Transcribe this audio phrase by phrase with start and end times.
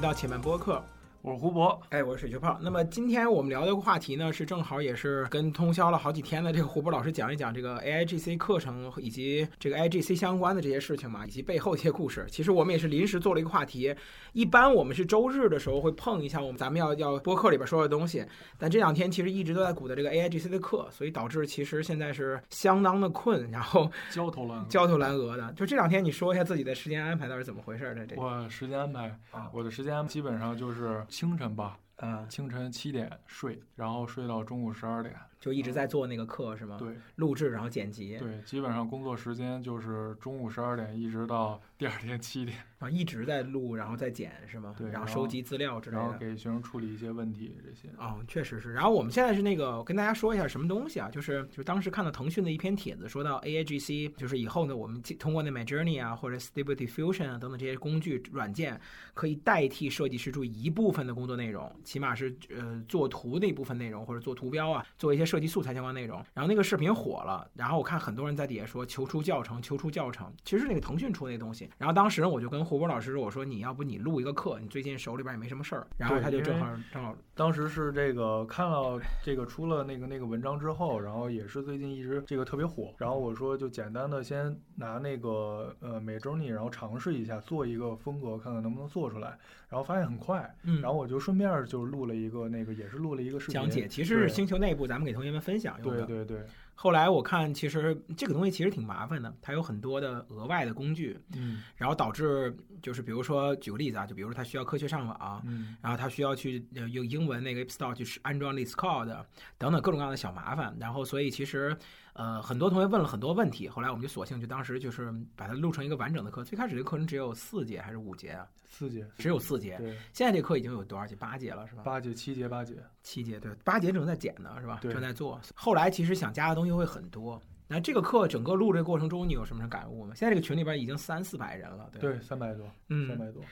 [0.00, 0.82] 回到且慢播客。
[1.22, 2.58] 我是胡博，哎，我是水球炮。
[2.62, 12.26] 那么今天我们聊的话题呢，是正好也是跟通宵了好几天的这个胡博老师讲一讲这个 AIGC 课程以及这个 AIGC 相关的这些事情嘛，以及背后一些故事。
[12.30, 13.94] 其实我们也是临时做了一个话题，
[14.32, 18.24] 一般我们是周日的时候会碰一下我们咱们要要播客里边说的东西，
[18.56, 25.52] 但这两天其实一直都在鼓的这个 AIGC 的课，所以导致其实现在是相当的困，然后焦头烂额，焦头烂额的。
[25.52, 28.06] 就这两天你说一下自己的时间安排到底是怎么回事呢？
[28.06, 31.78] 这我时间安排啊，我的时间基本上就是清晨吧。
[31.96, 36.76] 嗯，清晨七点睡，然后睡到中午十二点，就一直在做那个课是吗？
[36.78, 38.16] 对，录制然后剪辑。
[38.18, 42.58] 对，基本上工作时间就是中午十二点一直到 第二天七点。
[42.78, 44.74] 啊，一直在录，然后再剪是吗？
[44.78, 47.94] 对，然后收集资料之类的，然后给学生处理一些问题这些。
[47.98, 48.72] 啊，确实是。
[48.72, 51.10] 然后我们现在是那个跟大家说一下什么东西啊？
[51.10, 58.80] 就是就是当时看到腾讯的一篇帖子，说到 A I G C，就是以后呢，我们通过那 My Journey 啊，或者 Stable Diffusion 啊等等这些工具软件，
[59.12, 66.16] 可以代替设计师做一部分的工作内容，起码是呃做图的一部分内容，或者做图标啊，做一些设计素材相关内容。
[66.32, 71.68] 然后那个视频火了，然后我看很多人在底下说求出教程，求出教程，其实那个腾讯出那东西。
[71.76, 73.40] 然后当时我就跟胡波老师说，我说。
[73.50, 74.60] 你要不你录一个课？
[74.60, 77.16] 你最近手里边也没什么事儿，然后他就正好正好。
[77.34, 96.46] 当时是这个看了这个出了那个那个文章之后，然后也是最近一直这个特别火，然后我说就简单的先拿那个呃美周 y 然后尝试一下做一个风格，看看能不能做出来，然后发现很快，嗯，然后我就顺便就录了一个那个也是录了一个视频讲解，其实是星球内部咱们给同学们分享用的，对对对。
[96.74, 109.14] 后来我看，其实这个东西其实挺麻烦的，它有很多的额外的工具，嗯，然后导致就是比如说举个例子啊，就比如说它需要科学上网，嗯，然后它需要去用英文那个 App Store 去安装 Discord
[109.58, 111.76] 等等各种各样的小麻烦，然后所以其实。
[112.14, 116.42] 呃，很多同学问了很多问题，后来我们就索性就当时就是把它录成一个完整的课。
[116.42, 118.46] 最开始这个课程只有四节还是五节啊？
[118.68, 119.76] 四节，只有四节。
[119.78, 121.14] 对，现在这课已经有多少节？
[121.16, 121.82] 八节了是吧？
[121.84, 123.38] 八节，七节，八节，七节。
[123.38, 124.78] 对，八节正在减呢是吧？
[124.82, 125.40] 正在做。
[125.54, 127.40] 后来其实想加的东西会很多。
[127.68, 130.14] 那这个课整个录这过程中，你有什么感悟吗？
[130.14, 132.00] 现在这个群里边已经三四百人了，对。
[132.00, 133.42] 对，三百多，嗯，三百多。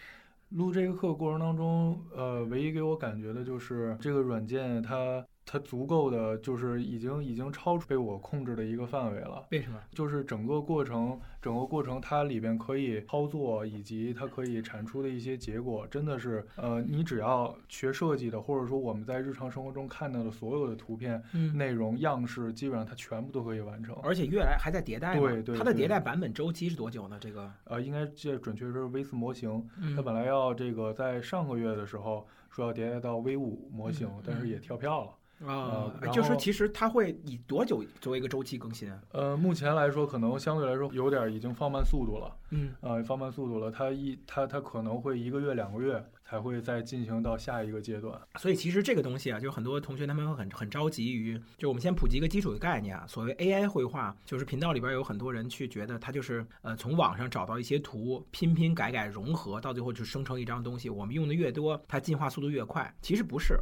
[0.51, 5.25] 录这个课过程当中，呃，唯一给我感觉的就是这个软件它。
[5.51, 9.47] 它足够的就是已经已经超出被我控制的一个范围了。
[9.51, 9.81] 为什么？
[9.91, 21.23] 就是整个过程，整个过程它里边可以操作，以及它可以产出的一些结果，真的是，呃，你只要学设计的，或者说我们在日常生活中看到的所有的图片、
[21.55, 23.97] 内容、样式，基本上它全部都可以完成。
[24.03, 25.19] 而且越来还在迭代。
[25.19, 25.57] 对对。
[25.57, 27.17] 它的迭代版本周期是多久呢？
[27.19, 27.51] 这个？
[27.65, 29.67] 呃，应该这准确是 V 四模型。
[29.97, 35.11] 它本来要这个在上个月的时候说要迭代到 V 五模型，但是也跳票了。
[35.47, 38.93] 啊，就是其实它会以多久作为一个周期更新？
[39.13, 42.37] 呃，目前来说，可能相对来说有点已经放慢速度了。
[42.51, 43.71] 嗯，啊，放慢速度了。
[43.71, 48.21] 它一它它可能会一个月两个月才会再进行到下一个阶段。
[48.37, 53.05] 所以其实这个东西啊，就很多同学他们会很很着急于，就我们先普及一个基础的概念啊。
[53.07, 60.91] 所谓 AI 绘画，就是频道里边有很多人去觉得它就是呃从网上找到一些图，拼拼改改融合，到最后就生成一张东西。
[60.91, 62.93] 我们用的越多，它进化速度越快。
[63.01, 63.55] 其实不是。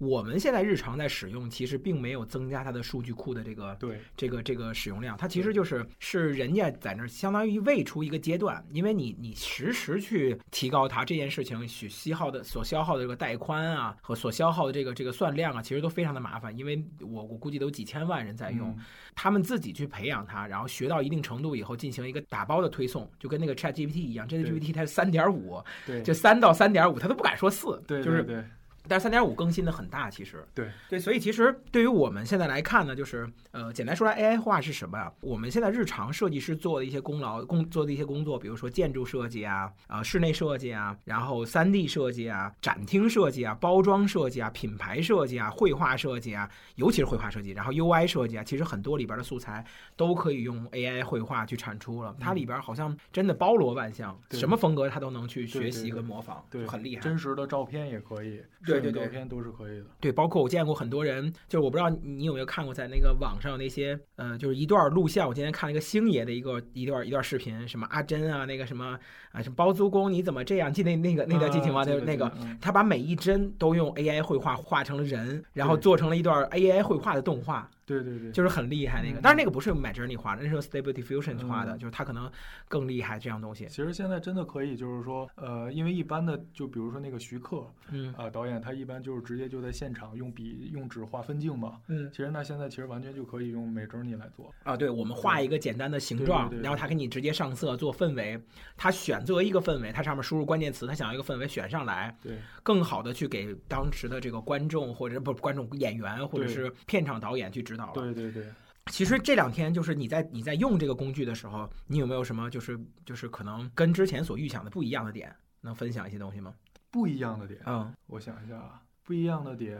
[0.00, 18.74] 我们现在日常在使用，其实并没有增加它的数据库的这个对这个这个使用量，它其实就是是人家在那儿相当于未出一个阶段，因为你你实时去提高它这件事情，需消耗的所消耗的这个带宽啊和所消耗的这个这个算量啊，其实都非常的麻烦，因为我我估计都有几千万人在用，
[19.14, 28.42] 他们自己去培养它，然后学到一定程度以后进行一个打包的推送，就跟那个 Chat GPT 一样，Chat GPT 它是三点五，对，就三到三点五，它都不敢说四，对，就是对。
[28.88, 35.12] 但是三点五更新的很大，其实对对，所以其实对于我们现在来看呢，就是呃，简单说来，AI 画是什么啊？
[35.20, 49.64] 我们现在日常设计师做的一些功劳工做的一些工作，比如说建筑设计啊，啊，室内设计啊，然后三 D 设计啊，展厅设计啊，包装设计啊，品牌设计啊，绘画设计啊，尤其是绘画设计，然后 UI 设计啊，其实很多里边的素材
[49.96, 52.14] 都可以用 AI 绘画去产出了。
[52.18, 57.02] 它里边好像真的包罗万象，什么风格它都能去学习跟模仿，对，很厉害。
[57.02, 59.50] 真实的照片也可以，对对对，片都是。
[59.50, 65.26] 可以的，对，包括我见过很多人，就是我不知道你有没有看过，在那个网上那些，呃，就是一段录像。
[65.28, 68.96] 我今天看了一个星爷的一个一段一段视频，什么阿珍啊，那个什么
[69.32, 70.72] 啊，什么包租公，你怎么这样？
[70.72, 71.82] 记得那个那段剧情吗？
[71.84, 77.68] 那那个他把每一帧都用 AI 绘画画成了人，然后做成了一段 AI 绘画的动画。
[77.98, 79.20] 对对对，就是很厉害那个。
[79.20, 82.30] 但是那个不是 Midjourney 画的，那是用 Stable Diffusion 画的，嗯就是它可能
[82.68, 83.66] 更厉害这样东西。
[83.66, 91.78] 其实现在真的可以，就是说，呃，因为一般的，就比如说那个徐克嗯啊、导演，他一般就是直接就在现场用笔用纸画分镜嘛。
[91.88, 94.54] 嗯其实那现在其实完全就可以用 Midjourney 来做。
[94.62, 98.40] 啊，对，我们画一个简单的形状，然后他给你直接上色做氛围，
[98.76, 108.44] 他选择一个氛围，他上面输入关键词，他想要一个氛围选上来，对更好的去给当时的这个观众或者不观众演员或者是片场导演去指对对对，
[108.92, 115.34] 其实这两天就是你在你在用这个工具的时候，你有没有什么就是就是可能跟之前所预想的不一样的点？
[115.62, 116.54] 能分享一些东西吗？
[116.90, 119.78] 不一样的点，嗯，我想一下啊，不一样的点，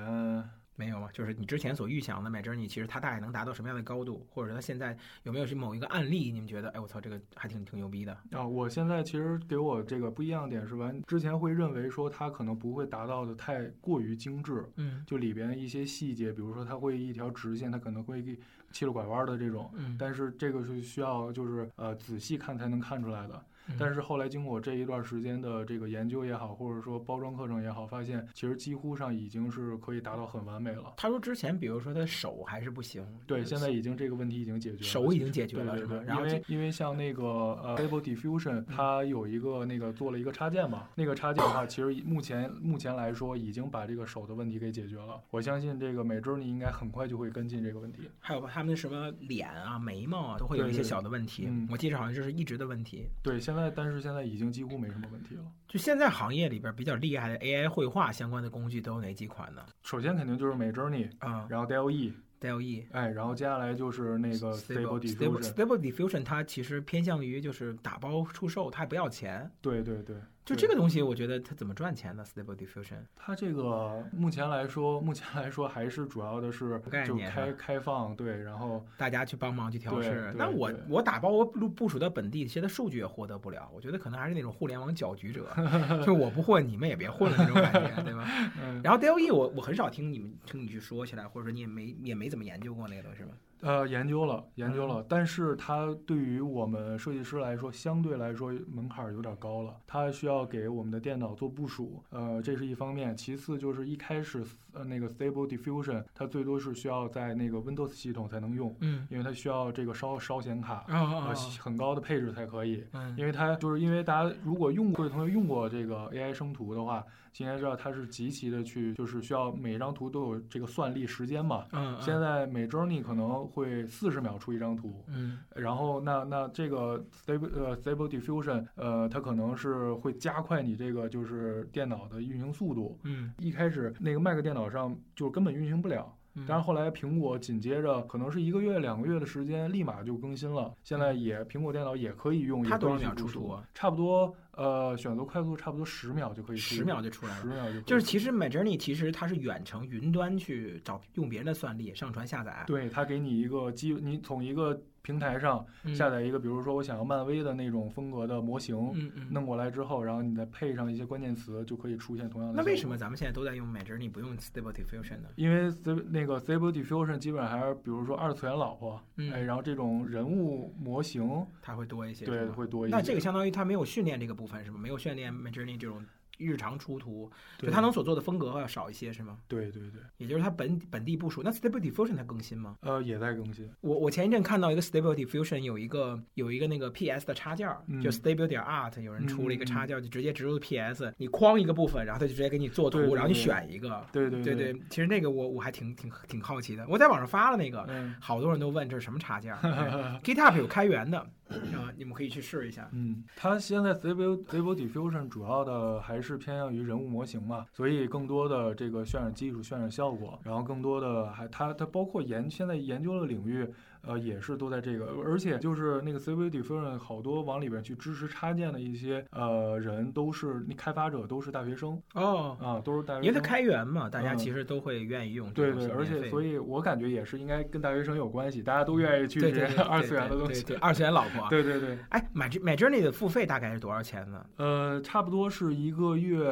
[0.81, 1.11] 没有吗？
[1.13, 8.17] 就是你之前所预想的 Midjourney，其实它大概能达到什么样的高度，或者说它现在有没有是某一个案例，你们觉得，哎，我操，这个还挺挺牛逼的？
[8.31, 18.25] 啊，我现在其实给我这个不一样的点是完，之前会认为说它可能不会达到的太过于精致，嗯就里边一些细节，比如说它会一条直线，它可能会
[18.73, 23.45] 七了拐弯的这种，嗯，但是这个是需要就是呃仔细看才能看出来的。
[23.71, 30.93] 嗯但是后来经过这一段时间的这个研究也好，或者说包装课程也好，发现其实几乎上已经是可以达到很完美了。
[30.97, 45.21] 他说之前，比如说他手还是不行，对，现在已经这个问题已经解决了，手已经解决了，对对对是吧？，然后因为因为像那个呃 Stable Diffusion，它有一个那个做了一个插件嘛，那个插件的话，其实目前目前来说已经把这个手的问题给解决了。
[45.31, 48.09] 我相信这个美洲你应该很快就会跟进这个问题。
[48.19, 51.47] 还有他们的什么脸啊、眉毛啊，都会有一些小的问题。
[51.49, 53.07] 嗯我记着好像就是一直的问题。
[53.23, 55.43] 对，现在但是现在已经几乎没什么问题了。
[55.67, 59.67] 就现在行业里边比较厉害的 AI 绘画相关的工具都有哪几款呢？
[59.83, 62.85] 首先肯定就是 Midjourney 啊、然后 DLE，DLE。
[62.93, 69.51] 哎，然后接下来就是那个 Stable Stable Stable Diffusion，Stable Diffusion 它其实偏向于就是打包出售，它也不要钱。
[69.61, 80.35] 对对对，就这个东西，我觉得它怎么赚钱呢？Stable Diffusion 它这个目前来说，目前来说还是主要的是就概念开啊开放，对，然后大家去帮忙去调试对。
[80.39, 83.71] 但我我打包我部部署到本地，现在数据也获得不了。
[83.75, 85.47] 我觉得可能还是那种互联网搅局者，
[85.99, 88.27] 就是我不混，你们也别混了那种感觉，对吧？
[88.61, 93.31] 嗯然后 DLE 我我很少听你们听你去说起来，或者说你也没也没怎么研究过那个东西吧？
[93.61, 103.17] 呃研究了研嗯究了，但是它对于我们设计师来说，相对来说门槛儿有点高了，它需要给我们的电脑做部署，呃，这是一方面。
[103.17, 110.85] 其次就是一开始呃那个 Stable Diffusion，它最多是需要在那个 Windows 系统才能用，嗯因为它需要这个烧烧显卡。
[110.89, 117.05] 啊啊呃，很高的配置才可以，嗯因为它就是因为大家如果用过各位同学用过这个 AI 生图的话，
[117.39, 121.65] 应该知道它是极其的去就是需要每一张图都有这个算力时间嘛。
[121.73, 132.99] 嗯，现在每 Journey 可能会四十秒出一张图，嗯然后那那这个 Stable 呃 Stable Diffusion 呃它可能是会加快你这个就是电脑的运行速度。
[133.03, 140.73] 嗯一开始那个 Mac 电脑上就根本运行不了，嗯，但是后来苹果紧接着可能是一个月两个月的时间，立马就更新了。
[140.83, 143.65] 现在也苹果电脑也可以用，也它多少秒出图啊？
[143.75, 147.43] 差不多呃选择快速差不多十秒就可以出，十秒就出来了。
[147.43, 159.27] 十秒就就是其实 Midjourney 其实它是远程云端去找用别人的算力上传下载，对它给你一个基，你从一个平台上嗯下载一个，比如说我想要漫威的那种风格的模型，嗯嗯。
[159.31, 162.57] 弄过来之后，然后你再配上一些关键词，就可以出现同样的。
[162.61, 162.97] 那为什么？
[162.97, 165.29] 咱们现在都在用 Midjourney 不用 Stable Diffusion 呢？
[165.37, 165.73] 因为
[166.11, 172.97] 那个 Stable Diffusion 基本上还是比如说二次元老婆，嗯哎，然后这种人物模型，它会多一些，对，会多一些。
[172.97, 174.79] 那这个相当于它没有训练这个部分是吗？
[174.79, 176.05] 没有训练 Midjourney 这种
[176.41, 179.39] 日常出图，就他能所做的风格要少一些是吗？
[179.47, 181.43] 对对对，也就是他本本地部署。
[181.45, 182.77] 那 Stable Diffusion 它更新吗？
[182.81, 183.71] 呃，也在更新。
[183.81, 187.69] 我我前一阵看到一个 Stable Diffusion 有一个有一个那个 PS 的插件
[188.03, 194.05] 就 Stable 点 Art 有人出了一个插件儿，就直接植入 PS，你框一个部分，然后它就直接给你做图，对对然后你选一个。
[194.13, 200.21] 对对对对，其实那个我我还挺挺挺好奇的，我在网上发了那个，嗯好多人都问这是什么插件儿。
[200.25, 202.89] GitHub 有开源的，啊，你们可以去试一下。
[202.93, 213.69] 嗯，它现在 Stable Stable Diffusion 主要的还是偏向于人物模型嘛，所以更多的这个渲染技术、渲染效果，然后更多的还它它包括研现在研究的领域，
[214.03, 223.25] 呃，也是都在这个，而且就是那个 CV Different 好多往里边去支持插件的一些呃人都是那开发者都是大学生哦，啊，都是大学生。
[223.25, 225.91] 因为它开源嘛，大家嗯其实都会愿意用这对对。
[225.91, 230.75] 而且所以以我感觉也是应该跟大学生有关系，大家都愿意去对对对二次元的东西。
[230.81, 231.47] 二次元老婆。
[231.51, 234.45] 对对对，哎，买这买 Journey 的付费大概是多少钱呢？
[234.57, 236.49] 呃，差不多是一个月，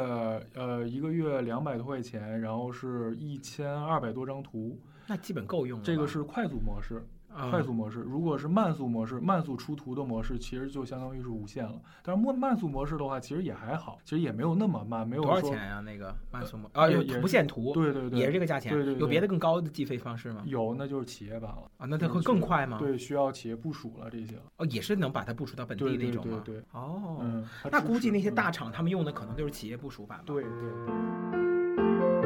[0.55, 5.85] 呃，一个月两百多块钱，然后是一千二百多张图，那基本够用了。
[5.85, 7.03] 这个是快速模式。
[7.39, 8.01] 啊快速模式。
[8.01, 11.81] 如果是慢速模式，慢速出图的模式，其实就相当于是无限了。
[12.03, 15.81] 但是慢慢速模式的话，其实也还好，其实也没有那么慢，没有多少钱呀？
[15.81, 18.73] 那个慢速模啊，有无限图线图，对对对，也是这个价钱。
[18.73, 20.43] 对对对有别的更高的计费方式吗？
[20.47, 21.71] 有，那就是企业版了。
[21.77, 22.79] 啊，那它会更快吗？
[22.79, 24.43] 对，需要企业部署了这些了。
[24.57, 26.43] 哦，也是能把它部署到本地对对那种吗？
[26.45, 30.25] 对对，哦，嗯，那估计那些嗯大厂他们用的可能就是企业部署版吧。
[30.27, 32.18] 对对。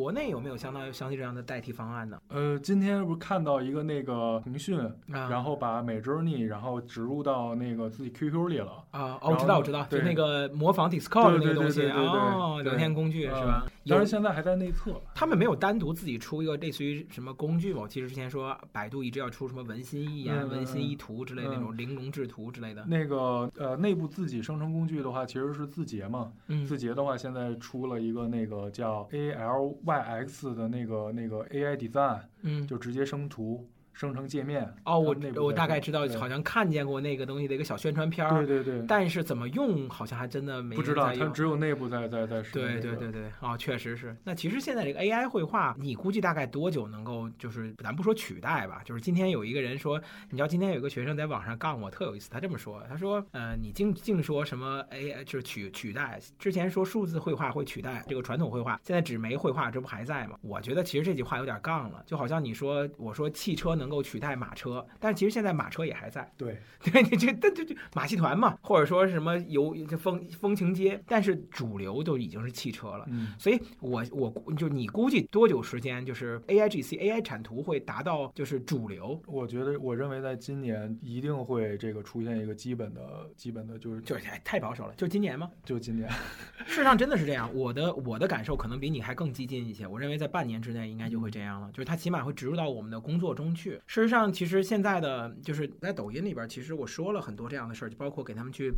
[0.00, 2.18] 国内有没有相当于相对这样的代替方案呢？
[2.28, 4.80] 呃，今天不是看到一个那个腾讯，
[5.12, 8.82] 啊，然后把美 Journey 然后植入到那个自己 QQ 里了。
[8.92, 13.66] 啊，哦，我知道，我知道，就对那个模仿 Discord 的那个东西对对对对对对哦，聊天工具是嗯吧？
[13.86, 15.00] 当有然现在还在内测。
[15.14, 17.80] 他们没有单独自己出一个类似于什么工具吧？
[17.80, 22.84] 我记得之前说百度一直要出什么文心一言、文心一图之类的那种玲珑制图之类的。
[22.86, 26.32] 那个呃，内部自己生成工具的话，其实是字节嘛。
[26.48, 33.66] 嗯字节的话，现在出了一个那个叫 ALYX 的那个那个 AI Design，嗯，就直接生图、
[34.00, 34.66] 生成界面。
[34.86, 44.16] 哦，我我大概知道，好像看见过那个东西的一个小宣传片儿，对对对，但是怎么用好像还真的没不知道，它只有内部在在在使用对这个对对对，哦，确实是。
[44.24, 52.30] 那其实现在这个 AI 绘画，你估计大概多久能够就是咱不说取代吧，就是今天有一个人说，你知道今天有一个学生在网上杠我，特有意思。
[52.30, 60.38] 他这么说，他说，呃，你净净说什么 AI 就是取取代，之前说数字绘画会取代这个传统绘画，现在纸媒绘画这不还在吗？
[60.40, 66.32] 我觉得其实这句话有点杠了，就好像你说我说汽车能够取代马车，但是其实现在马车也还在。
[66.38, 73.04] 对， 对，你这这这这马戏团嘛，或者说是什么游这风风情街，但是主流就已经是汽车了。
[73.10, 85.50] 嗯，所以我我估就你估计多久时间，就是 A I G C A I 产图会达到就是主流，我觉得我认为在今年一定会这个出现一个基本的基本的就是就是太太保守了，就今年吗？
[85.64, 86.08] 就今年。
[86.66, 89.86] 事实上真的是这样，我的我的感受可能比你还更激进一些。
[89.86, 93.69] 我认为在半年之内应该就会这样了，就是它起码会植入到我们的工作中去。
[93.86, 98.72] 事实上，其实现在的就是在抖音里边，其实我说了很多这样的事儿，就包括给他们去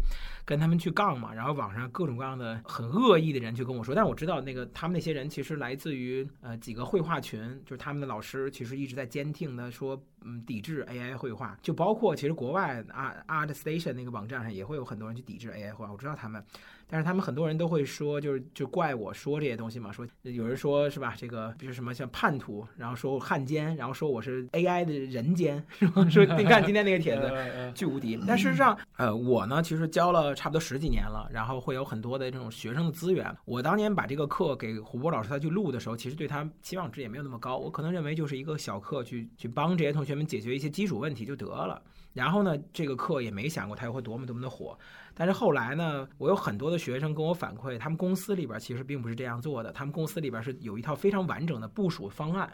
[0.45, 16.45] 跟他们去杠嘛，然后网上各种各样的很恶意的人去跟我说，但我知道那个他们那些人其实来自于呃几个绘画群，就是他们的老师其实一直在坚定的说，嗯，抵制 AI 绘画，就包括其实国外 Art Art Station 那个网站上也会有很多人去抵制 AI 绘画，我知道他们。
[16.93, 26.07] 但是他们很多人都会说，就是就怪我说这些东西嘛，说有人说是吧，这个比如什么像叛徒，然后说我汉奸，然后说我是 AI 的人间， 是吧？
[26.11, 28.21] 说你看今天那个帖子，呃巨无敌。
[28.29, 33.35] 但事实上，呃，我呢其实教了差不多十几年了，然后会有很多的这种学生的资源。
[33.47, 41.81] 我当年把这个课给胡波老师他去录的时候，其实对他期望值也没有那么高，我可能认为就是一个小课去去帮这些同学们解决一些基础问题就得了。
[42.13, 44.79] 然后呢，这个课也没想过它会多么多么的火。
[45.15, 52.51] 但是后来呢，我有很多的学生跟我反馈，他们公司里边其实并不是这样做的，他们公司里边是有一套非常完整的部署方案。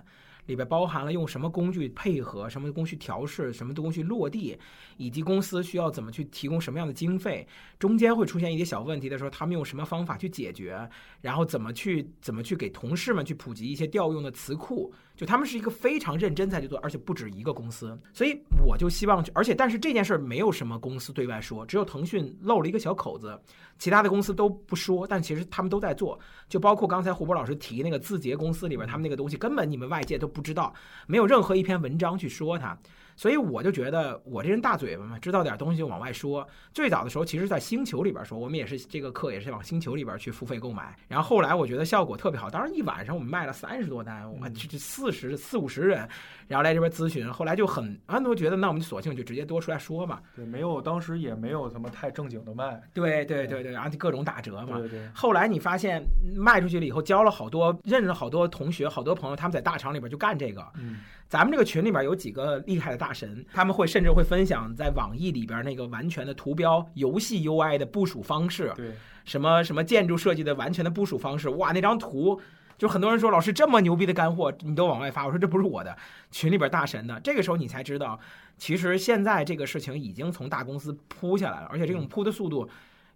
[0.49, 4.59] 里边包含了用什么工具配合，什么工序调试，什么工序落地，
[4.97, 7.47] 以及公司需要怎么去提供什么样的经费，
[7.79, 10.89] 中间会出现一些小问题的时候，他们用什么方法去解决，
[11.21, 23.39] 然后怎么去怎么去给同事们去普及一些调用的词库，就他们是一个非常认真在去做，而且不止一个公司，所以我就希望，而且但是这件事儿没有什么公司对外说，只有腾讯漏了一个小口子，
[23.79, 30.73] 其他的公司都不说，但其实他们都在做，就包括刚才胡波老师提那个字节公司里边，他们那个东西根本你们外界都不知道，
[31.09, 32.79] 没有任何一篇文章去说它。
[33.19, 36.47] 所以我就觉得我这人大嘴巴嘛，知道点东西就往外说。
[36.73, 40.97] 最早的时候，其实在星球里边说，我们也是这个课也是往星球里边去付费购买。
[41.09, 46.09] 然后后来我觉得效果特别好，当时一晚上我们卖了三十多单，我这这四十四五十人，
[46.47, 50.21] 然后来这边咨询，后来就很安多觉得那我们索性就直接多出来说嘛。
[50.37, 52.81] 对，没有当时也没有什么太正经的卖。
[52.95, 54.79] 对对对对，然后就各种打折嘛。
[54.79, 56.01] 对对，后来你发现
[56.37, 60.65] 卖出去了以后，交了好多，认识了好多同学、好多朋友，他们在大厂里边就干这个。
[60.77, 60.99] 嗯，
[61.29, 68.93] 咱们这个群里边有几个厉害的大神，他们会甚至会分享在网易里边那个完全的图标游戏 UI 的部署方式，对，
[69.27, 71.51] 什么什么建筑设计的完全的部署方式。
[71.51, 72.41] 哇，那张图
[72.79, 75.95] 就很多人说老师这么牛逼的干货你都往外发，我说这不是我的，
[76.31, 77.21] 群里边大神的。
[77.21, 78.19] 这个时候你才知道，
[78.57, 82.67] 其实现在这个事情已经从大公司铺下来了，而且这种铺的速度。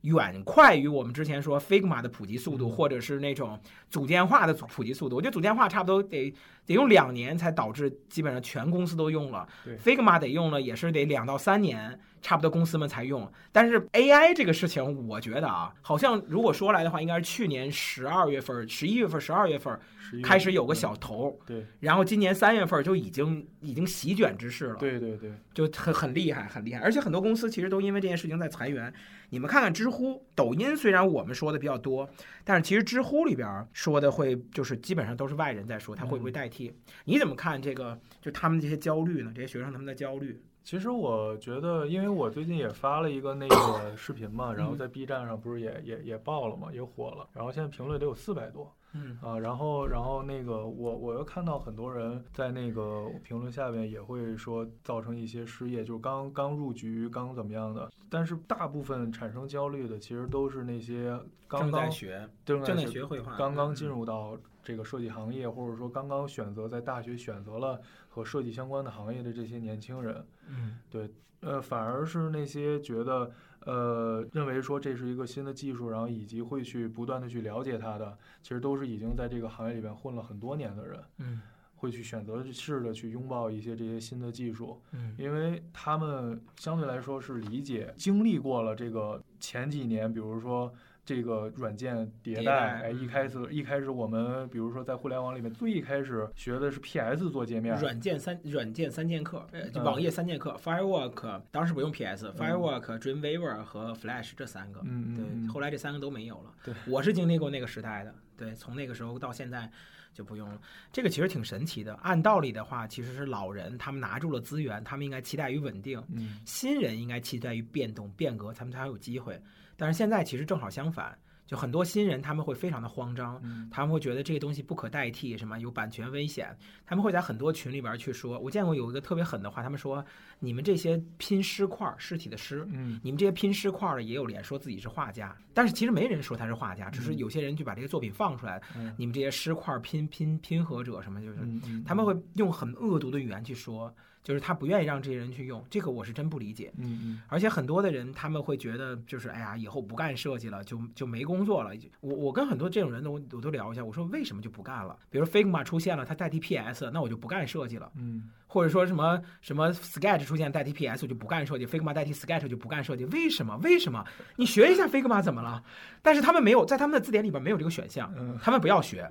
[0.03, 5.17] 远快于我们之前说 Figma 的普及速度，或者是那种组件化的普及速度。
[5.17, 6.33] 我觉得组件化差不多得
[6.67, 9.49] 得用两年才导致基本上全公司都用了
[9.83, 13.31] ，Figma 得用了也是得两到三年，差不多公司们才用。
[13.51, 19.79] 但是 AI 这个事情，我觉得啊，好像如果说来的话，应该是去年十二月份、十一月份、十二月份
[20.13, 24.77] 11开始有个小头，对然后今年三月份就已经已经席卷之势了。
[24.77, 28.93] 对对对，就很很厉害，很厉害，而且很多公司其实都因为这件事情在裁员。
[29.31, 32.07] 你们看看知乎、抖音，虽然我们说的比较多，
[32.45, 36.71] 但是其实知乎里边说的会就是基本上都是外人在说，他会不会代替？
[37.07, 37.99] 你怎么看这个？
[38.21, 39.33] 就他们这些焦虑呢？
[39.35, 40.43] 这些学生他们的焦虑？
[40.65, 48.73] 其实我觉得，因为我最近也发了一个那个视频嘛，然后在 B 站上不是也也也爆了嘛，也火了，然后现在评论得有四百多。
[48.95, 49.19] 嗯。
[49.23, 67.81] 啊，然后然后那个我我又看到很多人在那个评论下面也会说造成一些失业，就是刚刚入局刚怎么样的，但是大部分产生焦虑的其实都是那些刚刚学正在学绘画，刚刚进入到这个设计行业，或者说刚刚选择在大学选择了
[68.13, 70.25] 和设计相关的行业的这些年轻人。
[70.47, 73.33] 嗯，对，呃，反而是那些觉得。
[73.65, 81.41] 呃，认为说这是一个新的技术，然后以及会去不断的去了解它的，其实都是已经在这个行业里边混了很多年的人，嗯，
[81.77, 90.75] 会去选择试着去拥抱一些这些新的技术，嗯，因为他们相对来说是理解、经历过了这个前几年，比如说。
[91.05, 99.45] 这个软件迭代，哎，一开始一开始我们比如说在互联网里面最一开始学的是 PS 做界面，软件三软件三剑客，
[99.75, 106.55] 就网页三剑客，Firework 当时不用 PS，Firework、Dreamweaver 和 Flash 这三个，嗯对，后来这三个都没有了。
[106.65, 109.69] 对，我是经历过那个时代的，对，从那个时候到现在
[110.15, 110.61] 就不用了。
[110.93, 111.95] 这个其实挺神奇的。
[111.97, 119.37] 按道理的话，其实是老人他们拿住了资源，他们应该期待于稳定，嗯，新人应该期待于变动变革，他们才有机会。
[119.77, 128.39] 但是现在其实正好相反，就很多新人他们会非常的慌张，他们会觉得这个东西不可代替，什么有版权危险，他们会在很多群里边去说。
[128.39, 130.05] 我见过有一个特别狠的话，他们说
[130.39, 138.63] 你们这些拼尸块尸体的尸，嗯，你们这些拼尸块的也有脸说自己是画家，但是其实没人说他是画家，只是有些人就把这个作品放出来，
[138.97, 141.39] 你们这些尸块拼拼拼合者什么，就是
[141.85, 143.95] 他们会用很恶毒的语言去说。
[144.23, 146.73] 就是他不愿意让这些人去用，这个我是真不理解。
[146.77, 147.23] 嗯嗯。
[147.29, 151.71] 而且很多的人他们会觉得，就是哎呀，以后不干设计了，就就没工作了。
[152.01, 154.97] 我我跟很多这种人都我都聊一下，我说为什么就不干了？
[155.11, 157.91] 比如 Figma 出现了，它代替 PS，那我就不干设计了。
[157.97, 158.31] 嗯。
[158.53, 163.07] 或者说什么什么 Sketch 出现代替 PS，我就不干设计；Figma 代替 Sketch 就不干设计。
[163.07, 163.57] 为什么？
[163.63, 164.05] 为什么？
[164.37, 165.65] 你学一下 Figma 怎么了？
[166.03, 169.09] 但是他们没有在他们的字典里边没有这个选项，他们不要学。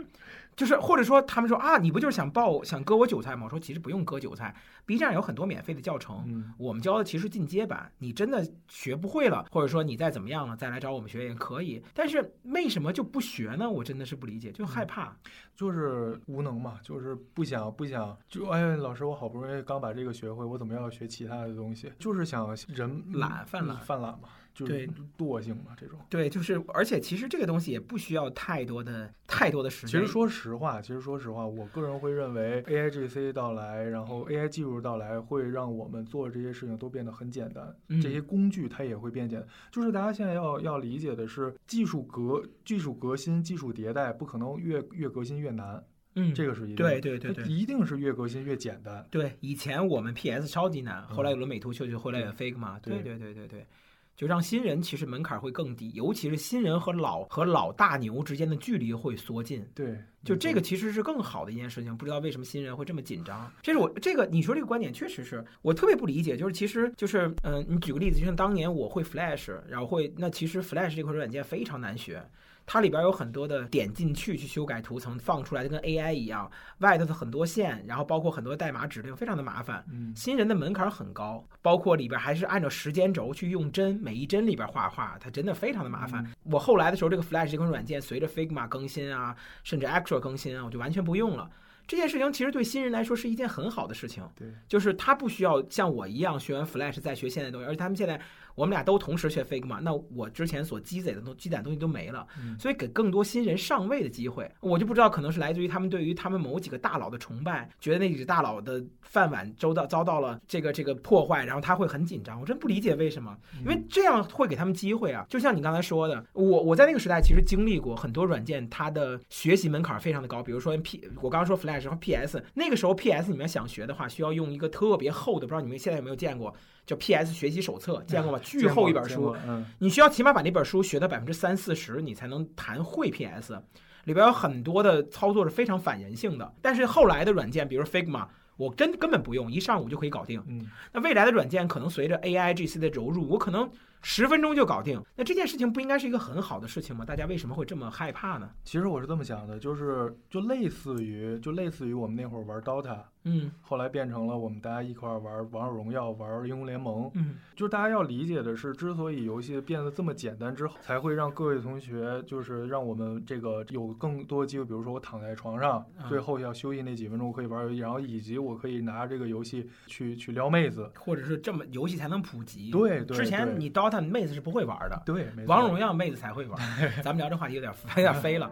[0.53, 3.45] 就是或者说他们说啊，你不就是想报想割我韭菜吗？
[3.45, 4.53] 我说其实不用割韭菜
[4.85, 7.89] ，B 站有很多免费的教程，我们教的其实进阶版。
[7.99, 11.81] 你真的学不会了，或者说你再怎么样了，再来找我们学也可以。
[11.93, 13.67] 但是为什么就不学呢？
[13.67, 15.15] 我真的是不理解，就害怕，
[15.55, 21.91] 就是无能嘛，就是不想不想就哎，老师我好不容易刚把这个学会，我怎么要学其他的东西？
[21.97, 24.29] 就是想人懒犯懒犯懒嘛。
[24.53, 24.85] 就是
[25.17, 30.01] 惰性嘛，这种对，就是而且其实这个东西也不需要太多的太多的时间。
[30.01, 37.73] 其实说实话，其实说实话，我个人会认为 A I G C 到来，然后 A I 技术到来，会让我们做这些事情都变得很简单。
[38.01, 39.41] 这些工具它也会变简。
[39.71, 45.81] 就是大家现在要要理解的是，技术革技术革新、技术迭代，不可能越越革新越难。
[46.15, 49.05] 嗯，这个是一定对对对对，一定是越革新越简单。
[49.09, 52.79] 对，以前我们 P S 超级难，后来有了美图秀秀，后来有 Figma。
[52.81, 53.65] 对对对对对。
[54.13, 59.65] 就让新人其实门槛会更低，尤其是新人和老和老大牛之间的距离会缩近。
[59.73, 61.95] 对，就这个其实是更好的一件事情。
[61.97, 63.51] 不知道为什么新人会这么紧张？
[63.63, 66.37] 这是我这个你说这个观点确实是我特别不理解。
[66.37, 72.23] 就是其实就是嗯，你举个例子，就像当年我会 Flash，然后会那其实 Flash 这款软件非常难学。
[72.73, 79.83] 它里边有很多的点进去去修改图层放出来的跟 AI 一样，外头的很多线，然后包括很多代码指令，非常的麻烦。
[79.91, 86.25] 嗯，新人的门槛很高，包括里边还是按照时间轴去用帧，每一帧里边画画，它真的非常的麻烦。
[86.43, 91.51] 我后来的时候，这个 Flash 这款软件随着 Figma 更新啊，甚至 Actual 更新啊，我就完全不用了。
[91.85, 98.21] 这件事情其实对新人来说是一件很好的事情，对，就是他不需要像我一样学完 Flash 再学现在东西，而且他们现在。
[98.55, 102.25] 我们俩都同时学 Figma，那我之前所积累的东积攒东西都没了，
[102.59, 112.39] 所以给更多新人上位的机会，我就不知道可能是来自于他们对于他们某几个大佬的崇拜，觉得那几个大佬的饭碗遭到遭到了这个这个破坏，然后他会很紧张。
[112.39, 115.25] 我真不理解为什么，因为这样会给他们机会啊。
[115.29, 126.53] 就像你刚才说的，我我在那个时代其实经历过很多软件，它的学习门槛非常的高，比如说 P，我刚刚说 Flash 和 PS，那个时候 PS 你们想学的话，需要用一个特别厚的，不知道你们现在有没有见过。
[126.85, 127.33] 叫 P.S.
[127.33, 128.39] 学习手册，见过吗？
[128.43, 129.35] 巨厚一本书，
[129.79, 133.61] 你需要起码把那本书学到百分之三四十，你才能谈会 P.S.
[134.05, 136.53] 里边有很多的操作是非常反人性的。
[136.61, 138.25] 但是后来的软件，比如 Figma，
[138.57, 140.43] 我真根本不用，一上午就可以搞定。
[140.47, 142.79] 嗯，那未来的软件可能随着 A.I.G.C.
[142.79, 143.69] 的融入，我可能
[144.01, 145.01] 十分钟就搞定。
[145.15, 147.05] 那这件事情不应该是一个很好的事情吗？
[147.05, 148.49] 大家为什么会这么害怕呢？
[148.63, 157.09] 其实我是这么想的，就是就类似于就类似于我们那会儿玩 DOTA，嗯后来变成了我们大家一块儿玩王者荣耀、玩英雄联盟。
[157.13, 170.89] 嗯就是大家要理解的是，之所以游戏变得这么简单之后，才会让各位同学，就是让我们这个有更多机会，比如说我躺在床上，嗯最后要休息那几分钟，我可以玩游戏，然后以及我可以拿这个游戏去去撩妹子。
[170.95, 172.71] 或者是这么游戏才能普及。
[172.71, 176.59] 对对之前你 DOTA 妹子是不会玩的，对，王者荣耀妹子才会玩。
[177.03, 178.49] 咱们聊这话题有点 有点飞了。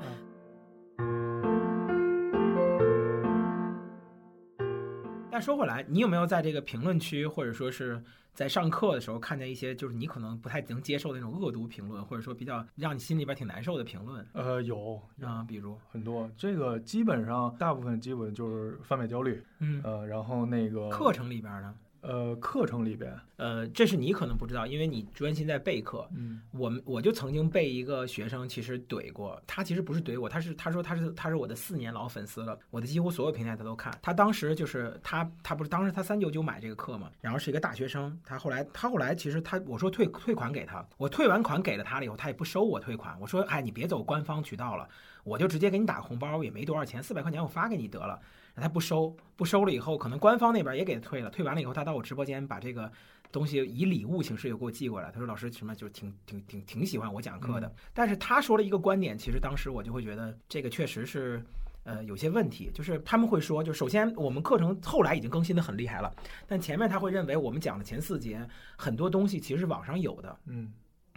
[5.31, 15.45] 但说回来，你有没有在这个评论区，或者说是在上课的时候，看见一些就是你可能不太能接受的那种恶毒评论，或者说比较让你心里边挺难受的评论呃，有啊？
[15.47, 26.07] 比如，很多，这个基本上大部分基本就是贩卖焦虑，嗯，呃，然后那个课程里边呢，呃课程里边，呃，这是你可能不知道，因为你专心在备课。
[26.15, 33.97] 嗯我们我就曾经被一个学生其实怼过，他其实不是怼我，他是他说他是他是我的四年老粉丝了，我的几乎所有平台他都看。
[34.01, 44.87] 他当时就是他他不是当时他三九九买这个课嘛，然后是一个大学生，他后来他后来其实他我说退退款给他，我退完款给了他了以后，他也不收我退款，我说哎你别走官方渠道了，
[45.23, 48.19] 我就直接给你打个红包，也没多少钱，四百块钱我发给你得了。
[48.59, 51.29] 他不收，不收了以后，可能官方那边也给他退了。
[51.29, 52.91] 退完了以后，他到我直播间把这个
[53.31, 55.11] 东西以礼物形式又给我寄过来。
[55.11, 57.73] 他说：“老师什么就是挺挺挺挺喜欢我讲课的。
[57.93, 61.43] 但是他说了一个观点，其实当时我就会觉得这个确实是。
[61.85, 66.13] 呃，有些问题就是他们会说，就首先我们课程后来已经更新的很厉害了，
[66.45, 70.71] 但前面他会认为我们讲的前四节很多东西其实是网上有的，嗯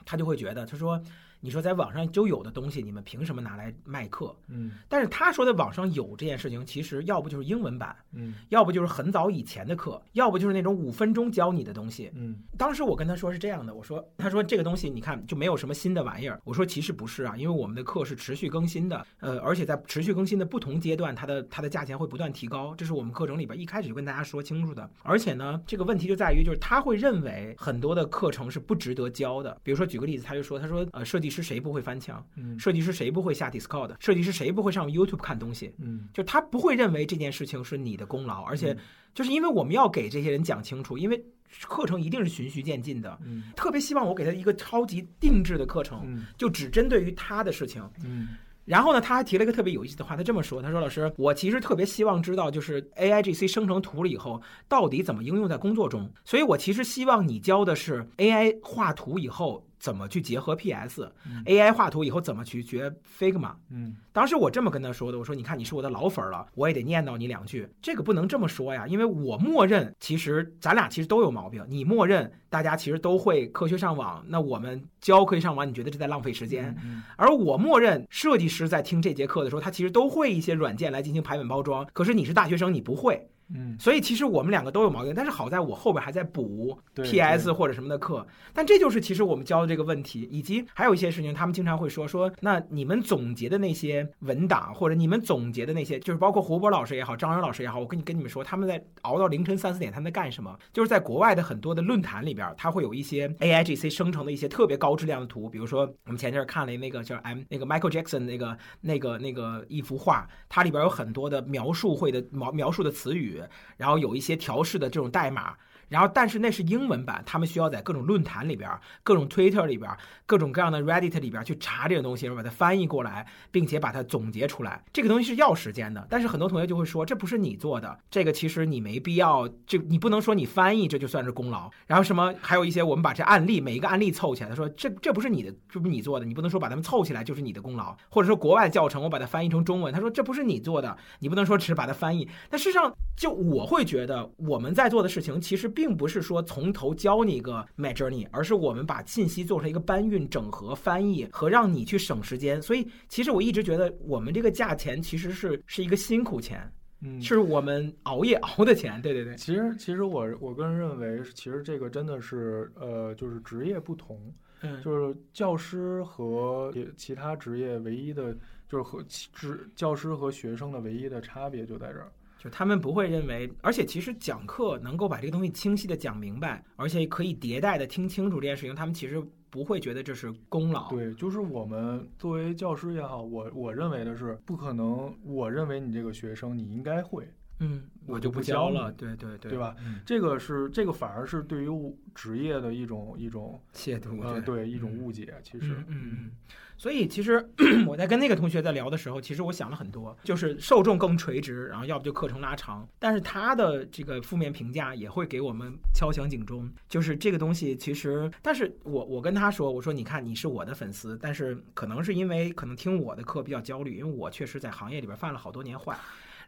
[0.07, 1.03] 他就会觉得他说，
[1.45, 4.35] 你说在网上就有的东西，你们凭什么拿来卖课？
[4.47, 12.13] 嗯但是他说的网上有这件事情，其实要不就是英文版，嗯要不就是很早以前的课，要不就是那种五分钟教你的东西。
[12.15, 16.41] 嗯当时我跟他说是这样的，我说，他说这个东西你看就没有什么新的玩意儿。
[16.45, 24.89] 我说其实不是啊，因为我们的课是持续更新的，呃，而且在持续更新的不同阶段，它的它的价钱会不断提高，这是我们课程里边一开始就跟大家说清楚的。
[25.03, 29.59] 而且呢，这个问题就在于就是他会认为很多的课程是不值得教的。
[29.65, 32.25] 比如说举个例子，他就说，他说呃，设计师谁不会翻墙？
[32.37, 33.97] 嗯设计师谁不会下 Discord？
[33.99, 35.73] 设计师谁不会上 YouTube 看东西？
[35.79, 38.77] 嗯就他不会认为这件事情是你的功劳，而且
[39.15, 41.25] 就是因为我们要给这些人讲清楚，因为
[41.63, 47.83] 课程一定是循序渐进的，嗯特别希望我给他一个超级定制的课程，嗯就只针对于他的事情。
[48.05, 48.29] 嗯
[48.65, 56.09] 然后呢，他还提了一个特别有意思的话，他这么说：“他说老师，我其实特别希望知道，就是 AIGC 生成图了以后，到底怎么应用在工作中。
[56.25, 63.53] 所以我其实希望你教的是 AI 画图以后怎么去结合 PS，AI 画图以后怎么去学 Figma。
[63.69, 67.69] 嗯当时我这么跟他说的，我说：“你看，你是我的老粉儿了，我也得念叨你两句。
[67.81, 71.65] 这个不能这么说呀，因为我默认，其实咱俩其实都有毛病。
[71.69, 76.77] 你默认大家其实都会科学上网，那我们教科学上网，你觉得这在浪费时间？
[76.85, 81.87] 嗯而我默认设计师在听这节课的时候，他其实都会一些软件来进行排版包装。
[81.95, 85.15] 可是你是大学生，你不会，嗯所以其实我们两个都有毛病。
[85.15, 100.55] 但是好在我后边还在补对 PS 或者什么的课，但这就是其实我们教的这个问题，以及还有一些事情，他们经常会说说，那你们总结的那些文档，或者你们总结的那些，就是包括胡波老师也好，张元老师也好，我跟你跟你们说，他们在熬到凌晨三四点，他们在干什么？
[100.73, 113.43] 就是在国外的很多的论坛里边，它会有一些 AIGC 生成的一些特别高质量的图，比如说我们前阵看了那个叫 M 那个 Michael Jackson 那个那个那个一幅画，它里边有很多的描述会的描描述的词语，
[113.77, 115.57] 然后有一些调试的这种代码。
[115.93, 118.71] 然后，但是那是英文版，他们需要在各种论坛里边、
[119.03, 119.91] 各种 Twitter 里边、
[120.25, 124.83] 各种各样的 Reddit 里边去查这个东西，然后把它翻译过来，并且把它总结出来。
[124.91, 131.71] 这个东西是要时间的，但是很多同学就会说，这不是你做的，这个其实你没必要，这你不能说你翻译这就算是功劳。
[131.87, 142.27] 然后什么，还有一些我们把这案例每一个案例凑起来，他说这这不是你的，这不是你做的，你不能说把它们凑起来就是你的功劳，或者说国外教程我把它翻译成中文，他说这不是你做的，你不能说只是把它翻译。
[142.49, 152.61] 但事实上，就我会觉得我们在做的事情，其实并不是说从头教你一个 Mad Journey，而是我们把信息做成一个搬运、整合、翻译和让你去省时间。
[152.61, 159.01] 所以，其实我一直觉得我们这个价钱其实是是一个辛苦钱，嗯，是我们熬夜熬的钱。
[159.01, 164.19] 对对对，其实其实我我个人认为，其实这个真的是呃，就是职业不同，
[164.61, 168.37] 嗯，就是教师和其他职业唯一的，
[168.69, 172.13] 就是和其职教师和学生的唯一的差别就在这儿。
[172.43, 180.91] 就他们不会认为，而且其实讲课能够把这个东西清晰的讲明白，而且可以迭代的听清楚这件事情，他们其实不会觉得这是功劳。
[180.91, 185.15] 对，就是我们作为教师也好，我我认为的是不可能。
[185.25, 187.29] 我认为你这个学生你应该会，
[187.65, 189.75] 嗯，我就不教了，对对对，对吧？
[189.79, 196.31] 嗯，这个是这个反而是对于我职业的一种一种亵渎，呃对一种嗯误解，其实嗯嗯嗯，
[196.77, 197.49] 所以其实
[197.87, 215.97] 我在跟那个同学在聊的时候，其实我想了很多，就是受众更垂直，然后要不就课程拉长，但是他的这个负面评价也会给我们敲响警钟，就是这个东西其实，但是我我跟他说，我说你看你是我的粉丝，但是可能是因为可能听我的课比较焦虑，因为我确实在行业里边犯了好多年坏。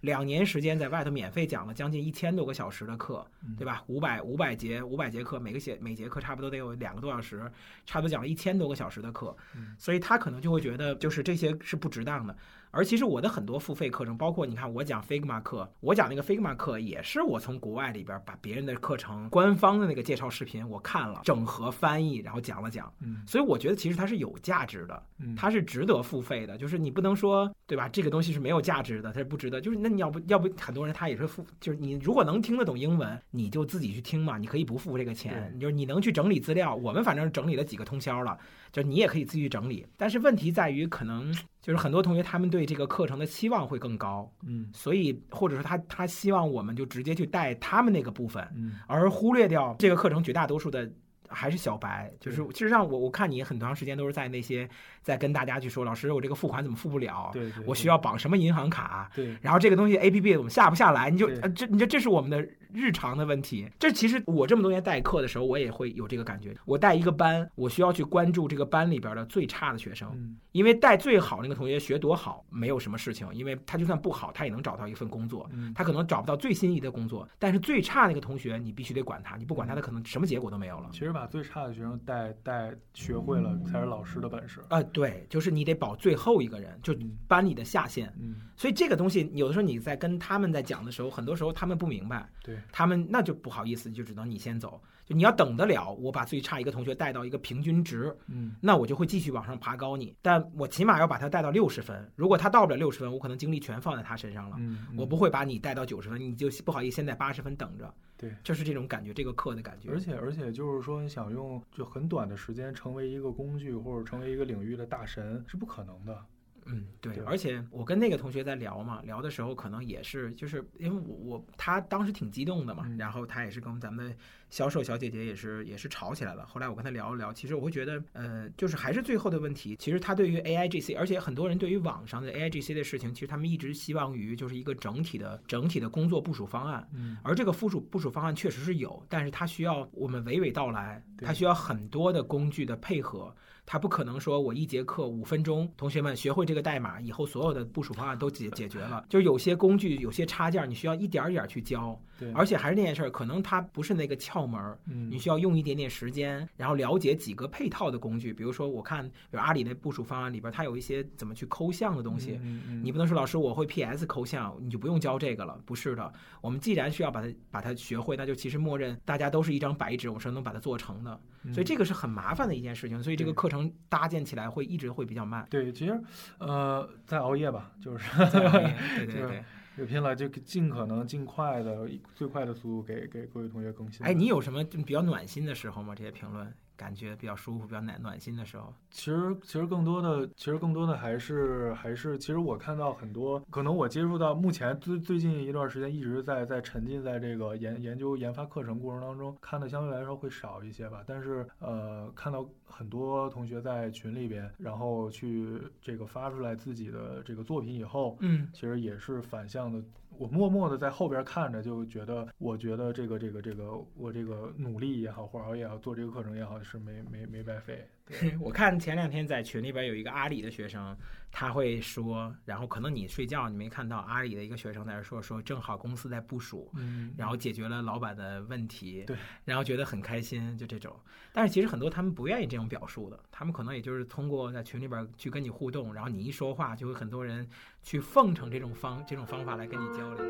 [0.04, 3.82] 两年时间在外头免费讲了将近一千多个小时的课，对吧？
[3.86, 7.50] 五百五百节五百节课，每个节每节课差不多得有两个多小时，
[7.86, 9.34] 差不多讲了一千多个小时的课，
[9.78, 12.36] 所以他可能就会觉得就是这些是不值当的。
[12.74, 22.92] 而其实我的很多付费课程，包括你看我讲 Figma 课，我讲那个 Figma 课也是我从国外里边把别人的课程官方的那个介绍视频我看了，整合翻译，然后讲了讲。
[23.00, 26.58] 嗯所以我觉得其实它是有价值的，嗯它是值得付费的。
[26.58, 27.88] 就是你不能说对吧？
[27.88, 29.60] 这个东西是没有价值的，它是不值得。
[29.60, 35.52] 就是那你要不要不很多人他也是付，就是你如果能听得懂英文，你就自己去听嘛，你可以不付这个钱。
[35.52, 38.37] 对就是你能去整理资料，我们反正整理了几个通宵了，
[38.72, 39.87] 就你也可以自己去整理。
[39.96, 41.34] 但是问题在于，可能
[41.64, 44.68] 就是很多同学他们对这个课程的期望会更高，嗯。
[44.74, 48.74] 所以或者说他他希望我们就直接去带他们那个部分，嗯。
[48.87, 50.87] 而忽略掉这个课程绝大多数的
[51.27, 52.12] 还是小白。
[52.20, 52.53] 就是对。
[52.53, 54.68] 事实上我我看你很长时间都是在那些
[55.04, 57.30] 在跟大家去说，老师我这个付款怎么付不了？
[57.32, 59.10] 对我需要绑什么银行卡？
[59.14, 61.10] 对然后这个东西 A P P 怎么下不下来？
[61.10, 63.68] 你就对呃这你就这是我们的日常的问题。
[63.78, 66.56] 这其实我这么多年代课的时候，我也会有这个感觉。
[66.64, 75.48] 我带一个班，我需要去关注这个班里边的最差的学生，嗯因为带最好那个同学学多好没有什么事情，因为他就算不好，他也能找到一份工作。
[75.52, 80.88] 嗯他可能找不到最心仪的工作，但是最差那个同学，你必须得管他，你不管他，他可能什么结果都没有了。
[80.92, 84.60] 其实把最差的学生带带学会了，才是老师的本事。
[84.68, 88.11] 啊、对，就是你得保最后一个人，就嗯班里的下线。
[88.18, 94.80] 嗯，所以这个东西，有的时候你在跟他们在讲的时候，很多时候他们不明白，对，他们那就不好意思，就只能你先走。
[95.04, 100.16] 就你要等得了，我把最差一个同学带到一个平均值，嗯那我就会继续往上爬高你。
[100.22, 104.57] 但我起码要把他带到六十分，如果他到不了六十分，我可能精力全放在他身上了。
[104.59, 107.92] 嗯，我不会把你带到九十分，你就不好意思先在八十分等着。
[108.24, 108.34] 对。
[108.42, 109.90] 就是这种感觉，这个课的感觉。
[109.90, 116.24] 而且而且就是说，你想用就很短的时间成为一个工具或者成为一个领域的大神是不可能的。
[116.66, 124.16] 嗯，对对，而且我跟那个同学在聊嘛，聊的时候可能也是，就是因为我我他当时挺激动的嘛，嗯然后他也是跟咱们的
[124.50, 126.46] 销售小姐姐也是也是吵起来了。
[126.46, 136.88] 后来我跟他聊了聊，其实我会觉得，呃，就是还是最后的问题，其实他对于 AIGC，而且很多人对于网上的 AIGC 的事情，其实他们一直希望于就是一个整体的整体的工作部署方案。
[136.94, 143.35] 嗯而这个部署部署方案确实是有，但是它需要我们娓娓道来，对它需要很多的工具的配合。
[143.66, 149.07] 它不可能说我一节课五分钟，同学们学会这个代码以后，所有的部署方案都解解决了。
[149.09, 151.98] 就是有些工具、有些插件，你需要一点儿一点儿去教。
[152.16, 154.79] 对，而且还是那件事儿，可能它不是那个窍门
[155.11, 158.33] 你需要用一点点时间，然后了解几个配套的工具。
[158.33, 162.38] 比如说，我看比如阿里那部署方案里边，它有一些怎么去抠像的东西。
[162.83, 166.12] 你不能说老师我会 PS 抠像，你就不用教这个了，不是的。
[166.40, 171.18] 我们既然需要把它把它学会，那就其实默认大家都是一张白纸，我是能把它做成的。
[171.52, 175.46] 所以这个是很麻烦的一件事情，所以这个课程搭建起来会一直会比较慢。
[175.50, 176.00] 对，其实
[176.38, 179.44] 呃，在熬夜吧，就是对 对是对。
[179.76, 184.07] 有拼了，就尽可能尽快的最快的速度给给各位同学更新。
[184.07, 185.92] 哎，你有什么比较暖心的时候吗？
[185.96, 188.72] 这些评论感觉比较舒服、比较暖暖心的时候？
[188.90, 201.02] 其实其实更多的，其实更多的还是还是，其实我看到很多，可能我接触到目前最最近一段时间一直在在沉浸在这个研研究研发课程过程当中，看的相对来说会少一些吧。
[201.06, 209.82] 但是呃，看到很多同学在群里边，然后去这个发出来自己的这个作品以后，嗯，其实也是反向的。
[210.18, 217.88] 我默默的在后边看着，就觉得，我觉得这个这个这个，我这个努力也好，或者熬夜也好，做这个课程也好，是没没没白费。
[218.06, 220.94] 对我看前两天在群里边有一个阿里的学生，
[221.32, 230.94] 他会说，然后可能你睡觉你没看到阿里的一个学生在那说说，正好公司在部署，嗯，然后解决了老板的问题，对，然后觉得很开心，就这种。
[231.32, 237.48] 但是其实很多他们不愿意这种表述的，他们可能也就是通过在群里边去跟你互动，然后你一说话，就会很多人
[237.82, 240.24] 去奉承这种方这种方法来跟你交流。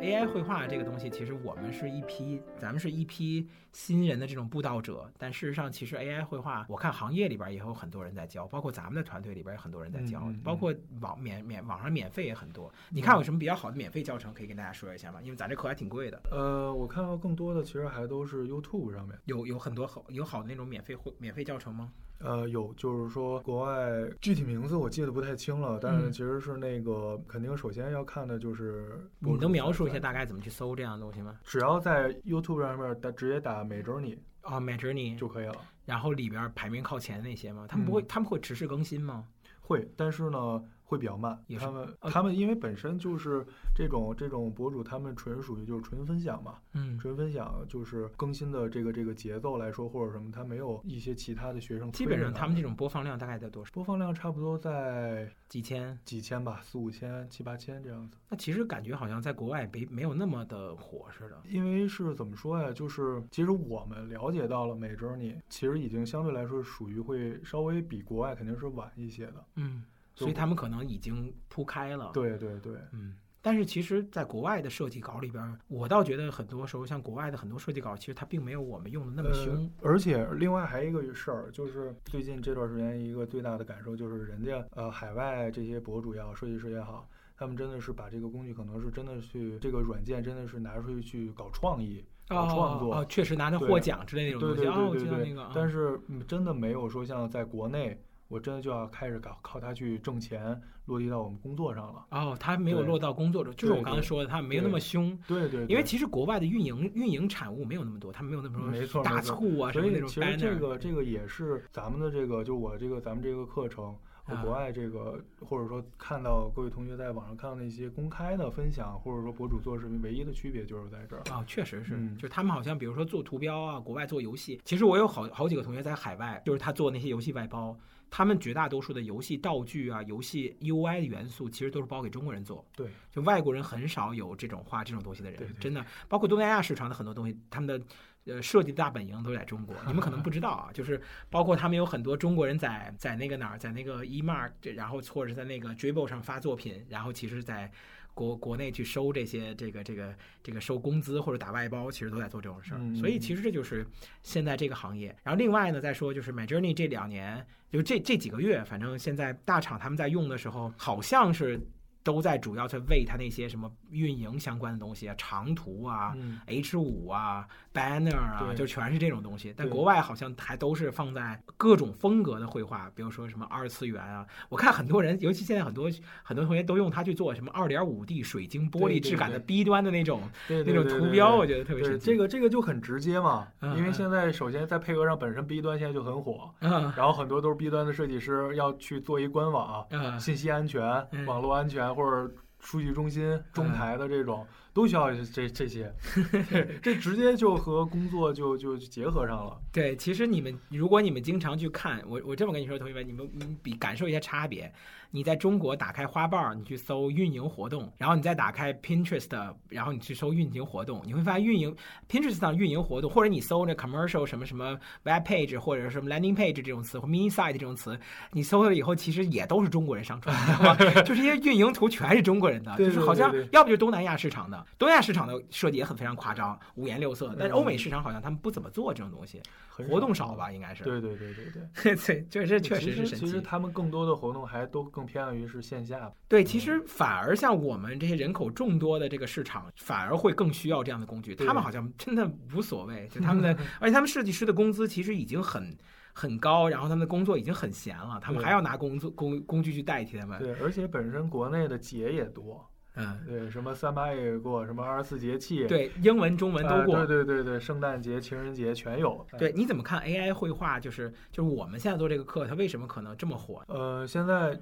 [0.00, 5.10] AI 绘画这个东西，其实我们是一批，咱们是一批新人的这种布道者。
[5.18, 12.72] 但事实上，其实 AI 绘画，我看行业里边也有很多人在教，包括咱们的团队里边有很多人在教，嗯嗯嗯包括网免免网上免费也很多。
[12.88, 15.20] 你看有什么比较好的免费教程可以跟大家说一下吗？
[15.22, 19.18] 因为咱这课还挺贵的，呃，我看到更多的其实还都是 YouTube 上面。
[19.26, 21.92] 有有很多好有好的那种免费会免费教程吗？
[22.20, 31.38] 呃，有，就是说国外具体名字我记得不太清了，但是嗯其实是那个肯定首先要看的就是你能描述一下大概怎么去搜这样的东西吗？
[31.44, 35.56] 只要在 YouTube 上面打直接打美 journey 啊、m a j o u r n e y 就可以了。
[35.86, 37.66] 然后里边排名靠前那些吗？
[37.68, 39.26] 他们不会，嗯他们会持续更新吗？
[39.60, 41.56] 会，但是呢会比较慢也。
[41.56, 53.70] 是他们呃他们因为本身就是这种这种博主，他们纯属于就是纯分享嘛，嗯，纯分享就是更新的这个这个节奏来说或者什么，他没有一些其他的学生基本上他们这种播放量大概在多少？
[53.72, 55.96] 播放量差不多在几千？
[56.04, 58.16] 几千吧，四五千、七八千这样子。
[58.28, 61.40] 那其实感觉好像在国外没没有那么的火似的。
[61.48, 62.72] 因为是怎么说呀？
[62.72, 69.44] 就是其实我们了解到了美 journey，其实已经相对来说属于会稍微比国外肯定是晚一些的。
[69.56, 73.14] 嗯，就所以他们可能已经铺开了。，对对对，嗯。
[73.42, 79.54] 但是其实，在国外的设计稿里边，我倒觉得很多时候，像国外的很多设计稿，其实它并没有我们用的那么凶。
[79.80, 79.90] 呃。
[79.90, 92.04] 而且另外还有一个事儿，就是最近这段时间一个最大的感受就是，人家呃海外这些博主也好，设计师也好，他们真的是把这个工具可能是真的去这个软件真的是拿出去去搞创意。
[92.28, 94.60] 搞创作哦，确实拿着获奖之类那种东西。
[94.60, 95.04] 对我对对对。
[95.04, 95.42] 知道那个。
[95.42, 102.06] 啊但是嗯真的没有说像在国内，我真的就要开始搞靠它去挣钱，落地到我们工作上了。
[102.10, 105.18] 哦，它没有落到工作中，就是我刚才说的，它没有那么凶。
[105.26, 110.20] 对对，对因为其实国外的运营运营产物没有那么多，他们没有那么多没错大促啊什么那种实。
[110.38, 113.96] 这个这个也是咱们的这个，就我这个咱们这个课程
[114.36, 121.22] 国外这个，或者说看到各位同学在网上看到那些公开的分享，或者说博主做视频，唯一的区别就是在这儿。
[121.30, 127.76] 啊、确实是，嗯就是他们好像比如说做图标啊，国外做游戏，其实我有好好几个同学在海外，就是他做那些游戏外包，
[128.10, 137.84] 他们绝大多数的游戏道具啊、游戏 UI 的元素，其实都是包给中国人做，对，就外国人很少有这种画这种东西的人，对对真的，包括东南亚市场的很多东西，他们的。
[138.30, 147.70] 呃，设计的大本营都在中国，你们可能不知道啊，就是包括他们有很多中国人在在那个哪儿，在那个 eMark，然后或者是在那个 Dribble 上发作品，然后其实在
[148.12, 152.78] 国国内去收这些这个这个这个收工资或者打外包，其实都在做这种事儿。
[152.80, 153.86] 嗯所以其实这就是
[154.22, 155.14] 现在这个行业。
[155.22, 161.60] 然后另外呢，再说就是 MyJourney 这两年，就这这几个月，反正现在大厂他们在用的时候，好像是
[162.02, 166.12] 都在主要在为它那些什么运营相关的东西啊，长途啊。
[166.16, 169.52] 嗯，H 五啊，banner 啊，就全是这种东西。
[169.56, 174.26] 但国外好像还都是放在各种风格的绘画，比如说什么二次元啊。
[174.48, 175.90] 我看很多人，尤其现在很多
[176.22, 182.06] 很多同学都用它去做什么二点五 D 水晶玻璃质感的 B 端的那种对那种图标，我觉得特别对神奇。
[182.06, 190.82] 这个这个就很直接嘛，因为现在首先在配合上本身 B 端现在就很火，啊然后很多都是 B 端的设计师要去做一官网，啊信息安全、
[191.12, 195.92] 嗯网络安全或者数据中心、中台的这种，都需要这这些，
[196.82, 199.58] 这直接就和工作就就结合上了。
[199.72, 204.72] 对，其实你们如果你们经常去看，我我这么跟你说，同学们，你们你们比感受一下差别。
[205.10, 209.26] 你在中国打开花瓣，你去搜运营活动，然后你再打开 Pinterest，
[209.68, 211.74] 然后你去搜运营活动，你会发现运营
[212.08, 217.98] Pinterest 上运营活动，或者你搜那 commercial 什么什么 web page 或者什么 landing page 这种词或 mini site 这种词，
[218.32, 220.34] 你搜了以后，其实也都是中国人上传
[220.78, 221.02] 的？
[221.02, 229.42] 就这些运营图全是中国人的，就是好像要不就东南亚市场的，东亚市场的设计也很非常夸张，五颜六色，但是嗯欧美市场好像他们不怎么做这种东西。
[229.88, 230.34] 活动少？
[230.34, 230.84] 吧，应该是。
[230.84, 233.40] 对对对对对，对，这这 确实是其实其实。
[233.40, 236.12] 他们更多的活动还都更偏向于是线下。
[236.28, 241.34] 对，其实反而像我们这些人口众多的这个市场，反而会更需要这样的工具。
[241.34, 245.76] 他们好像真的无所谓，就他们的， 而且他们设计师的工资其实已经很
[246.12, 250.38] 很高，然后他们的工作已经很闲了，他们还要拿工作工工具去代替他们。
[250.38, 257.06] 对，而且本身国内的节也多，嗯，对，什么三八也过，什么二十四节气，对，英文、中文都呃过。
[257.06, 259.24] 对对对对，圣诞节、情人节全有。
[259.38, 260.80] 对，你怎么看 AI 绘画？
[260.80, 263.62] 就是就是我们现在做这个课，它为什么可能这么火？
[263.68, 264.58] 呃，现在一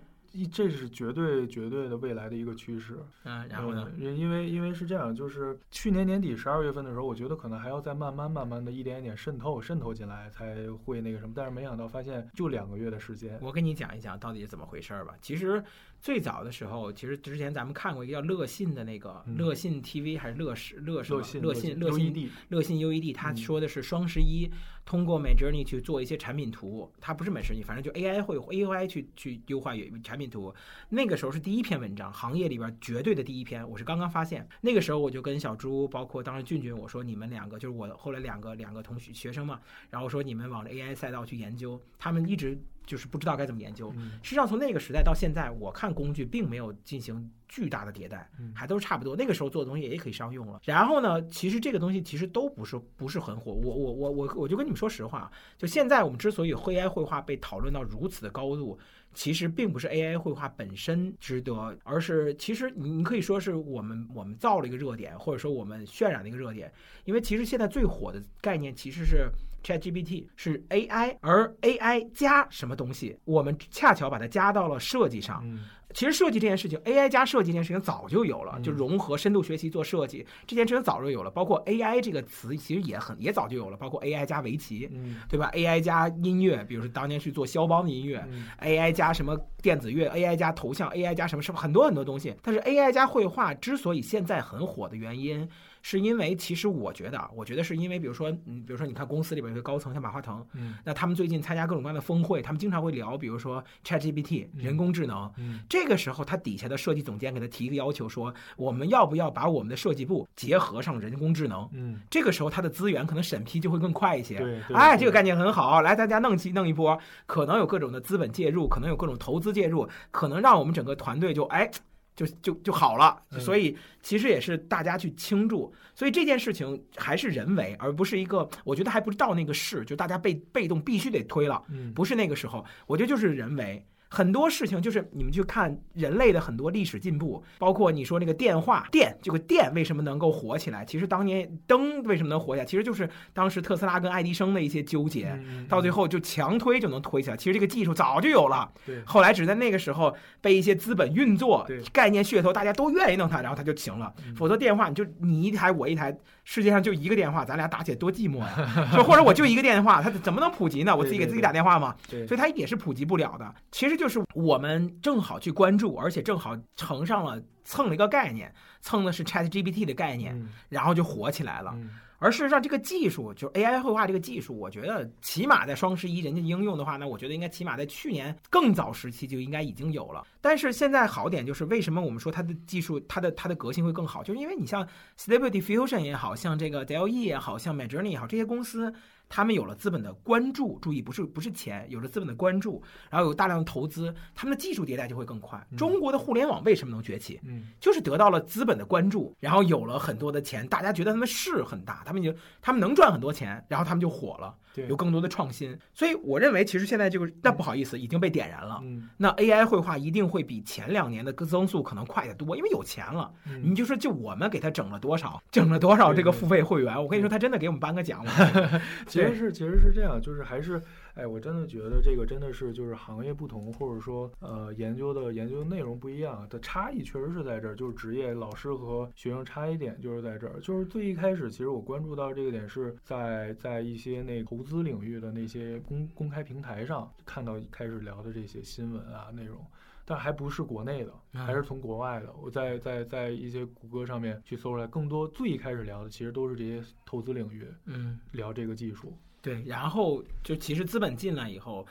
[0.52, 2.98] 这是绝对绝对的未来的一个趋势。
[3.24, 3.90] 嗯，然后呢？
[3.96, 11.32] 嗯因为因为是这样，就是去年年底十二月份的时候，我觉得可能还要再慢慢慢慢的一点一点渗透渗透进来，才会那个什么。
[11.34, 13.38] 但是没想到发现就两个月的时间。
[13.42, 15.14] 我跟你讲一讲到底是怎么回事儿吧。
[15.20, 15.62] 其实
[16.00, 24.50] 最早的时候，其实之前咱们看过一个叫乐信的那个嗯乐信 TV 还是乐视乐视乐信乐信乐信 LED 乐信 UED，它嗯说的是双十一
[24.88, 30.54] 通过 My Journey 去做一些产品图，它不是美食你，反正就 AI 会 AI 去去优化产品图。
[30.88, 34.48] 那个时候是第一篇文章，行业里边绝对的第一篇，我是刚刚发现。
[34.62, 43.92] 那个时候我就跟小朱，包括当时俊俊，我说你们两个就是我后来两个两个同学学生嘛，然后说你们往着 AI 赛道去研究，他们一直就是不知道该怎么研究。
[43.96, 49.14] 嗯实际上，从那个时代到现在，我看工具并没有进行巨大的迭代，嗯还都是差不多。
[49.14, 50.60] 那个时候做的东西也可以商用了。
[50.64, 53.52] 然后呢，其实这个东西其实都不是不是很火。
[53.52, 58.78] 我我我我我就跟你们说实话，就现在我们之所以 AI 绘画被讨论到如此的高度。
[59.14, 66.70] 其实并不是 AI 绘画本身值得，而是其实你你可以说是我们我们造了一个热点，或者说我们渲染了一个热点。
[67.04, 69.28] 因为其实现在最火的概念其实是
[69.68, 75.42] ChatGPT，是 AI，而 AI 加什么东西，我们恰巧把它加到了设计上。
[75.44, 75.60] 嗯
[75.94, 81.30] 其实设计这件事情，AI 加设计这件事情早就有了，嗯就融合深度学习做设计这件事情早就有了。
[81.30, 92.34] 包括 AI 这个词，其实也很也早就有了，包括 AI 加围棋，嗯对吧？AI 加音乐，比如说当年去做肖邦的音乐嗯，AI 加什么电子乐，AI 加头像，AI 加什么什么很多很多东西。
[92.42, 95.48] 但是 AI 加绘画之所以现在很火的原因，
[95.90, 105.32] 是因为其实我觉得啊，我觉得是因为比如说，嗯，比如说你看公司里边有些高层，像马化腾，嗯那他们最近参加各种各样的峰会，他们经常会聊，比如说 ChatGPT 人工智能。
[105.38, 111.66] 嗯这个时候，他底下的设计总监给他提一个要求，说我们要不要把我们的设计部结合上人工智能？
[111.72, 114.36] 嗯，这个时候，他的资源可能审批就会更快一些。
[114.36, 121.70] 对，对哎，这个概念很好，来大家弄起弄一波，可能有各种的资本介入，可能有各种投资介入，可能让我们整个团队就哎。
[122.18, 123.40] 就就就好了，嗯。
[123.40, 131.94] 所以其实也是大家去倾注，所以这件事情还是人为，而不是一个，我觉得还不是到那个势，就大家被被动必须得推了，嗯。
[131.94, 133.84] 不是那个时候，我觉得就是人为。
[134.08, 140.84] 很多事情就是你们去看人类的很多历史进步，包括你说那个电话电，这个电为什么能够火起来？
[140.84, 142.64] 其实当年灯为什么能火起来？
[142.64, 147.36] 其实就是当时特斯拉跟爱迪生的一些纠结，嗯到最后就强推就能推起来。
[147.36, 154.12] 其实这个技术早就有了，对后来只在那个时候被一些资本运作概念噱头，大家都愿意弄它，然后它就行了。
[154.26, 156.16] 嗯否则电话你就你一台我一台，
[156.50, 158.88] 世界上就一个电话，咱俩打起来多寂寞呀！
[158.96, 160.96] 就或者我就一个电话，它怎么能普及呢？
[160.96, 161.94] 我自己给自己打电话嘛？
[162.26, 163.54] 所以它也是普及不了的。
[163.70, 171.70] 其实就是我们正好去关注，而且正好乘上了蹭了一个概念，蹭的是 Chat GPT 的概念，嗯然后就火起来了。
[171.74, 180.26] 嗯而事实上，这个技术就 AI 绘画这个技术，我觉得起码在双十一人家应用的话，那我觉得应该起码在去年更早时期就应该已经有了。
[180.40, 188.92] 但是现在好点就是为什么我们说它的技术、它的它的革新会更好，就是因为你像 Stable Diffusion 也好像这个 DLE 也好像 Midjourney 也好，这些公司。
[189.28, 195.64] 他们有了资本的关注，注意不是不是钱，有了资本的关注，然后有大量的投资，他们的技术迭代就会更快。
[195.76, 197.40] 中国的互联网为什么能崛起？
[197.44, 205.76] 嗯就是得到了资本的关注，然后有了很多的钱，大家觉得他们势很大，他们就他们能赚很多钱，然后他们就火了，对有更多的创新。
[205.94, 208.80] 所以我认为，其实现在这个那不好意思，已经被点燃了。
[208.82, 213.30] 嗯那 AI 绘画一定会比前两年的增速可能快得多，因为有钱了。
[213.46, 218.82] 嗯你就说，就我们给他整了多少， 整了多少这个付费会员，我跟你说，他真的给我们颁个奖了。
[219.06, 220.82] 其实是其实是这样，就是还是
[221.18, 227.74] 哎，我真的觉得这个真的是就是行业不同，或者说呃研究的研究内容不一样的差异，确实是在这儿。
[227.74, 230.60] 就是职业老师和学生差异点就是在这儿。
[230.60, 239.58] 就是最一开始，其实我关注到这个点是在在一些那投资领域的那些公公开平台上看到开始聊的这些新闻啊内容。
[240.04, 242.32] 但还不是国内的，嗯还是从国外的。
[242.40, 249.12] 我在在在一些谷歌上面去搜出来，更多最一开始聊的其实都是这些投资领域嗯，聊这个技术。
[249.40, 249.62] 对。
[249.64, 251.86] 然后就其实资本进来以后，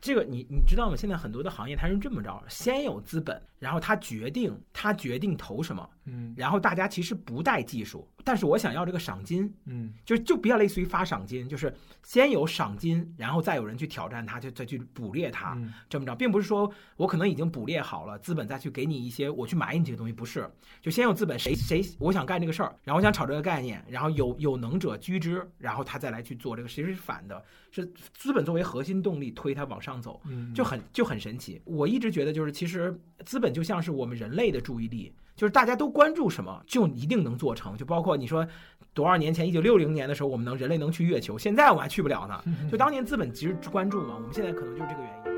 [0.00, 0.96] 这个你你知道吗？
[0.96, 6.34] 现在很多的行业它是这么着，先有资本，然后他决定他决定投什么，嗯。
[6.36, 20.50] 然后大家其实不带技术，但是我想要这个赏金，嗯就就比较类似于发赏金，就是先有赏金，然后再有人去挑战他，就再去捕猎他，嗯这么着，并不是说我可能已经捕猎好了，资本再去给你一些我去买你这个东西，不是，
[20.80, 27.40] 就先有资本，谁谁我想干这个事儿，然后我想炒这个概念，然后有有能者居之，然后他再来去做这个，其实是反的，
[27.70, 31.62] 是资本作为核心动力推他往上走，嗯，就很就很神奇。
[31.64, 37.76] 我一直觉得，就是其实资本就像是我们人类的注意力，就是大家都关注什么，就一定能做成。
[37.76, 38.46] 就包括你说
[38.94, 42.42] 多少年前，一九六零年的时候，我们能人类能去月球，现在我们还去不了呢。
[42.70, 45.31] 就当年资本其实关注嘛，我们现在可能就是这个原因。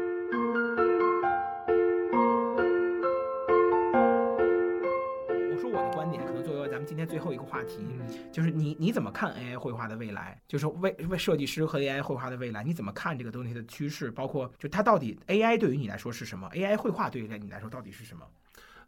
[6.85, 10.39] 们今天最后一个话题，嗯就是你你怎么看 AI 绘画的未来？
[10.47, 14.11] 就是为为设计师和 AI 绘画的未来，你怎么看这个东西的趋势？
[14.11, 18.27] 包括就它到底 AI 对于你来说是什么？AI 绘画对于你来说到底是什么？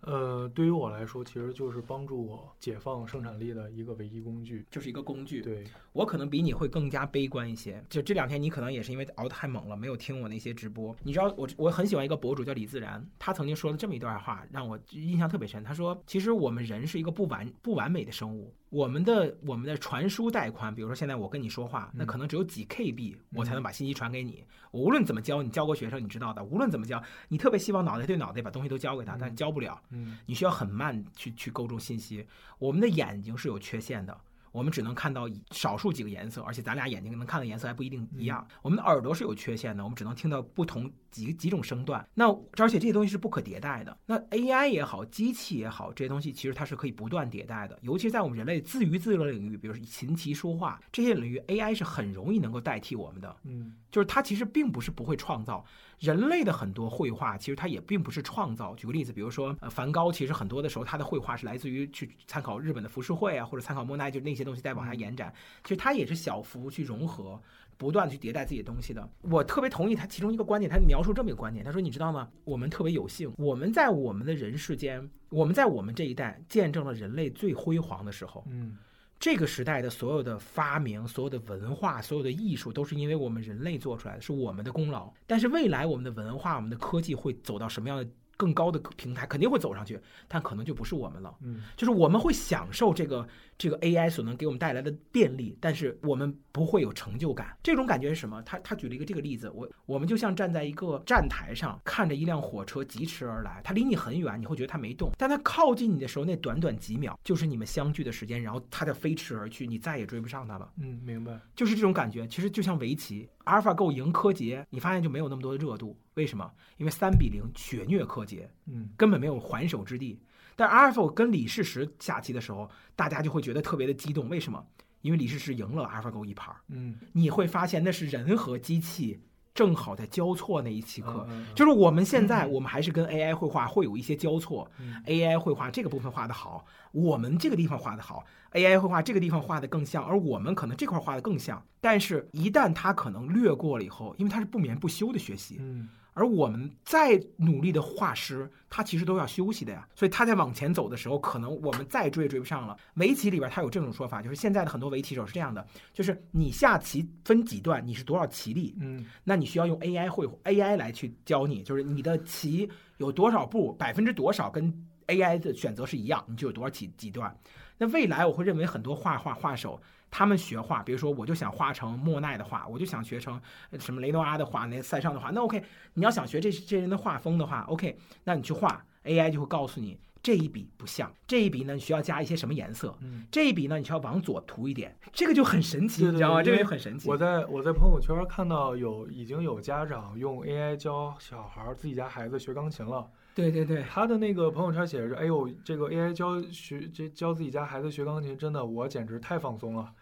[0.06, 4.64] 呃，对于我来说，其实就是帮助我解放生产力的一个唯一工具。
[4.70, 5.42] 就是一个工具。
[5.42, 7.84] 对，我可能比你会更加悲观一些。
[7.90, 10.94] 就这两天，你可能也是因为熬得太猛了，没有听我那些直播。
[11.02, 15.62] 你知道，我我很喜欢一个博主叫李自然，他曾经说了这么一段话，让我印象特别深。
[15.64, 24.44] 他说，其实我们人是一个不完不完美的生物，我们的我们的传输带宽，比如说现在我跟你说话，那可能只有几 KB，我才能把信息传给你。
[24.72, 29.80] 我无论怎么教，你教过学生，你知道的，无论怎么教，你特别希望脑袋对脑袋把东西都教给他，但教不了。
[29.90, 32.26] 嗯你需要很慢去去构筑信息。
[32.58, 34.18] 我们的眼睛是有缺陷的，
[34.56, 38.48] 我们只能看到少数几个颜色，而且咱俩眼睛能看的颜色还不一定一样。
[38.62, 42.08] 我们的耳朵是有缺陷的，我们只能听到不同几几种声段。
[42.14, 42.26] 那
[42.56, 43.94] 而且这些东西是不可迭代的。
[44.06, 47.78] 那 AI 也好，机器也好，这些东西其实它是可以不断迭代的。
[47.82, 53.36] 尤其是在我们人类自娱自乐领域，比如说琴棋书画这些领域，AI 是很容易能够代替我们的。
[53.44, 55.64] 嗯就是它其实并不是不会创造
[55.98, 58.74] 人类的很多绘画，其实它也并不是创造。
[58.74, 65.32] 举个例子，比如说呃梵高，其实很多的时候他的绘画是来自于去参考日本的浮世绘啊，或者参考莫奈，就那些东西再往下延展。
[65.62, 67.40] 其实他也是小幅去融合。
[67.78, 72.26] 不断地去迭代自己的东西的，我特别同意他其中一个观点，他描述这么一个观点，他说：“你知道吗？
[72.42, 78.42] 我们特别有幸，我们在我们的人世间，我们在我们这一代见证了人类最辉煌的时候。
[78.48, 78.78] 嗯
[79.18, 85.12] 这个时代的所有的发明、所有的文化、所有的艺术，都是因为我们人类做出来的，是我们的功劳。
[85.26, 88.06] 但是未来我们的文化、我们的科技会走到什么样的
[88.36, 89.98] 更高的平台，肯定会走上去，
[90.28, 91.34] 但可能就不是我们了。
[91.42, 93.26] 嗯就是我们会享受这个
[93.58, 97.56] 这个 AI 所能给我们带来的便利，但是我们不会有成就感。
[97.62, 98.42] 这种感觉是什么？
[98.42, 110.70] 他他举了一个这个例子，我我们就像站在一个站台上，看着一辆火车疾驰而来，它离你很远，你会觉得它没动，但它靠近你的时候，那短短几秒就是你们相聚的时间，然后它就飞驰而去，你再也追不上它了。
[110.78, 111.40] 嗯，明白。
[111.54, 116.50] 就是这种感觉，其实就像围棋，AlphaGo 赢柯洁，你发现就没有那么多的热度，为什么？
[116.76, 120.20] 因为三比零血虐柯洁，嗯根本没有还手之地。
[120.56, 124.64] 但 AlphaGo 跟李世石下棋的时候，大家就会觉得特别的激动，为什么？
[125.02, 126.60] 因为李世石赢了 AlphaGo 一盘儿。
[126.68, 129.20] 嗯，你会发现那是人和机器
[129.54, 131.24] 正好在交错那一期刻。
[131.30, 134.68] 嗯嗯就是我们现在，我们还是跟 AI 绘画会有一些交错。
[134.80, 141.64] 嗯 AI 绘画这个部分画得好，我们这个地方画得好；AI 绘画这个地方画得更像，而我们可能这块画得更像。
[141.80, 145.88] 但是，一旦它可能略过了以后，因为它是不眠不休的学习，嗯
[146.18, 149.86] 而我们再努力的画师，他其实都要休息的呀。
[149.94, 152.74] 所以他在往前走的时候，可能我们再追也追不上了。
[152.94, 164.72] 围棋里边他有这种说法，就是现在的很多围棋手是这样的，就是你下棋分几段，你是多少棋力，嗯那你需要用 AI 会 AI 来去教你，就是你的棋有多少步，百分之多少跟
[165.08, 167.38] AI 的选择是一样，你就有多少几几段。
[167.76, 169.78] 那未来我会认为很多画画画手，
[170.10, 173.40] 他们学画，比如说我就想画成莫奈的画，我就想学成
[173.70, 175.62] 呃什么雷诺阿的画，那塞尚的画，那 OK，
[175.94, 179.98] 你要想学这这人的画风的话，OK，那你去画，AI 就会告诉你。
[180.22, 182.96] 这一笔不像，这一笔呢，你需要加一些什么颜色？
[183.00, 183.24] 嗯。
[183.30, 186.42] 这一笔呢，你需要往左涂一点，这个就很神奇，对对你知道吗？
[186.42, 187.08] 这个就很神奇。
[187.08, 193.08] 我在我在朋友圈看到有已经有家长用 AI 教小孩儿自己家孩子学钢琴了。
[193.36, 199.92] 对对对，他的那个朋友圈写着：“哎呦，这个 AI 教学这教自己家孩子学钢琴，真的我简直太放松了，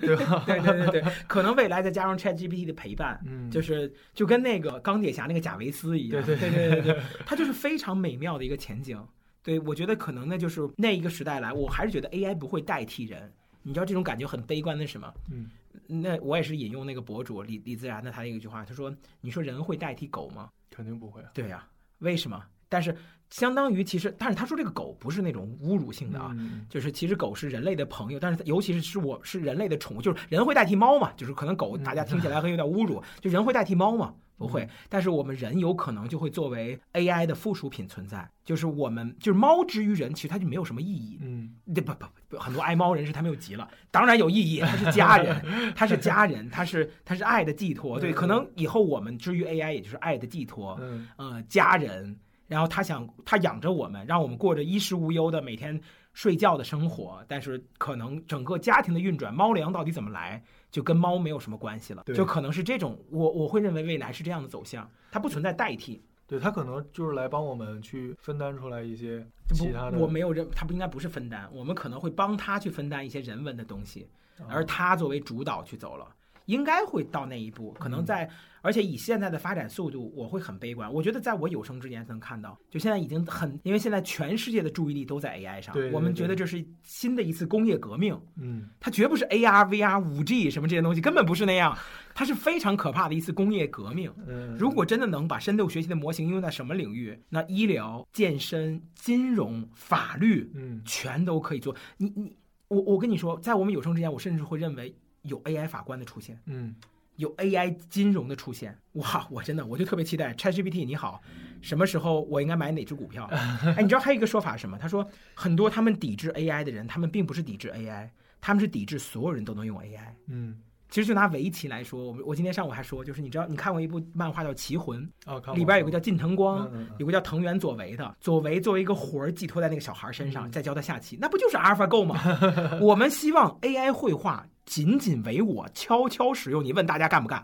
[0.00, 9.00] 对吧？” 对对对对，可能未来再加上 ChatGPT 的陪伴，嗯，就是就跟那个钢铁侠那个贾维斯一样，对对对对对，它就是非常美妙的一个前景。
[9.42, 13.32] 对我觉得可能那就是那一个时代来，我还是觉得 AI 不会代替人。
[13.62, 15.14] 你知道这种感觉很悲观的是什么？
[15.30, 15.48] 嗯
[15.86, 21.64] 那我也是引用那个博主李李自然的他的一句话，他说：“你说人会代替狗吗肯定不会。？”对呀、
[21.98, 22.42] 为什么？
[22.70, 22.96] 但是
[23.28, 26.64] 相当于其实，但是他说这个狗不是那种侮辱性的啊，嗯。
[26.70, 41.18] 就是其实狗是人类的朋友，但是尤其是是我是人类的宠物，就是人会代替猫嘛，就是可能狗嗯大家听起来很有点侮辱，就人会代替猫嘛，不会嗯，但是我们人有可能就会作为 AI 的附属品存在，就是我们就是猫之于人，其实它就没有什么意义。
[41.22, 41.54] 嗯。
[41.72, 48.14] 对不不不，很多爱猫人士他们又急了，当然有意义，它是家人，它是家人，它是它是爱的寄托，对，嗯。
[48.14, 51.06] 可能以后我们之于 AI 也就是爱的寄托，嗯。
[51.16, 52.18] 呃，家人，
[52.50, 55.80] 然后他想他养着我们，让我们过着衣食无忧的每天
[56.14, 69.24] 睡觉的生活，但是可能整个家庭的运转，猫粮到底怎么来，就跟猫没有什么关系了，就可能是这种，我我会认为未来是这样的走向，它不存在代替，对他可能就是来帮我们去分担出来一些
[69.54, 74.08] 其他的，我没有认，它不应该不是分担，我们可能会帮他去分担一些人文的东西，
[74.40, 74.50] 啊。
[74.50, 76.08] 而他作为主导去走了。
[76.50, 78.28] 应该会到那一步，可能嗯在，
[78.60, 80.92] 而且以现在的发展速度，我会很悲观。
[80.92, 91.76] 我觉得在我有生之年能看到，就现在已经很，因为现在全世界的注意力都在 AI 上，我们觉得这是新的一次工业革命，嗯它绝不是 AR、VR、五 G 什么这些东西，根本不是那样，
[92.14, 94.12] 它是非常可怕的一次工业革命。
[94.26, 101.74] 嗯，如果真的能把深度学习的模型应用在什么领域，那医疗、健身、金融、法律嗯全都可以做。
[101.98, 102.36] 你你
[102.68, 106.38] 我我跟你说，在我们有生之年，我甚至会认为有 AI 法官的出现。
[106.46, 106.74] 嗯
[107.16, 111.20] 有 AI 金融的出现，哇，我真的我就特别期待 ChatGPT 你好，
[111.60, 113.24] 什么时候我应该买哪只股票？
[113.76, 114.78] 哎，你知道还有一个说法是什么？
[114.78, 118.08] 他说很多他们抵制 AI 的人，他们并不是抵制 AI，
[118.40, 120.00] 他们是抵制所有人都能用 AI。
[120.28, 120.56] 嗯，
[120.88, 132.18] 其实就拿围棋来说，我们我今天上午还说，就是你知道你看过一部漫画叫《棋魂》，哦，里边有个叫叫近藤光，嗯嗯嗯有个叫藤原佐为的，佐为作为一个魂儿寄托在那个小孩身上，嗯再教他下棋，那不就是 AlphaGo 吗？
[132.80, 137.42] 我们希望 AI 绘画仅仅为我悄悄使用，你问大家干不干？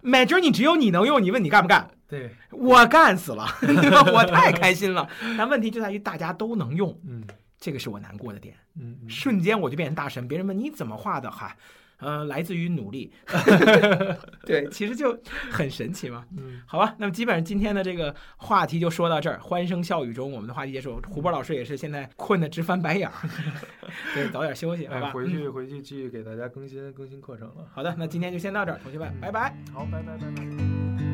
[0.00, 1.90] 买准你只有你能用，你问你干不干？
[2.08, 3.44] 对，我干死了，
[4.14, 5.08] 我太开心了。
[5.36, 7.24] 但问题就在于大家都能用，嗯
[7.58, 8.54] 这个是我难过的点。
[8.78, 11.56] 嗯嗯，瞬间我就变成大神，别人问你怎么画的，哈，
[11.98, 13.12] 呃，来自于努力。
[14.44, 15.18] 对，其实就
[15.50, 16.24] 很神奇嘛。
[16.36, 21.00] 嗯，好吧，那么基本上今天的这个话题就说到这儿，欢声笑语中，我们的话题结束。
[21.08, 23.14] 胡波老师也是现在困得直翻白眼儿，
[24.14, 25.10] 对， 早点休息，好哎，吧？
[25.10, 27.66] 回嗯去回去继续给大家更新更新课程了。
[27.72, 29.56] 好的，那今天就先到这儿，同学们，拜拜。
[29.72, 31.05] 好，拜拜拜拜。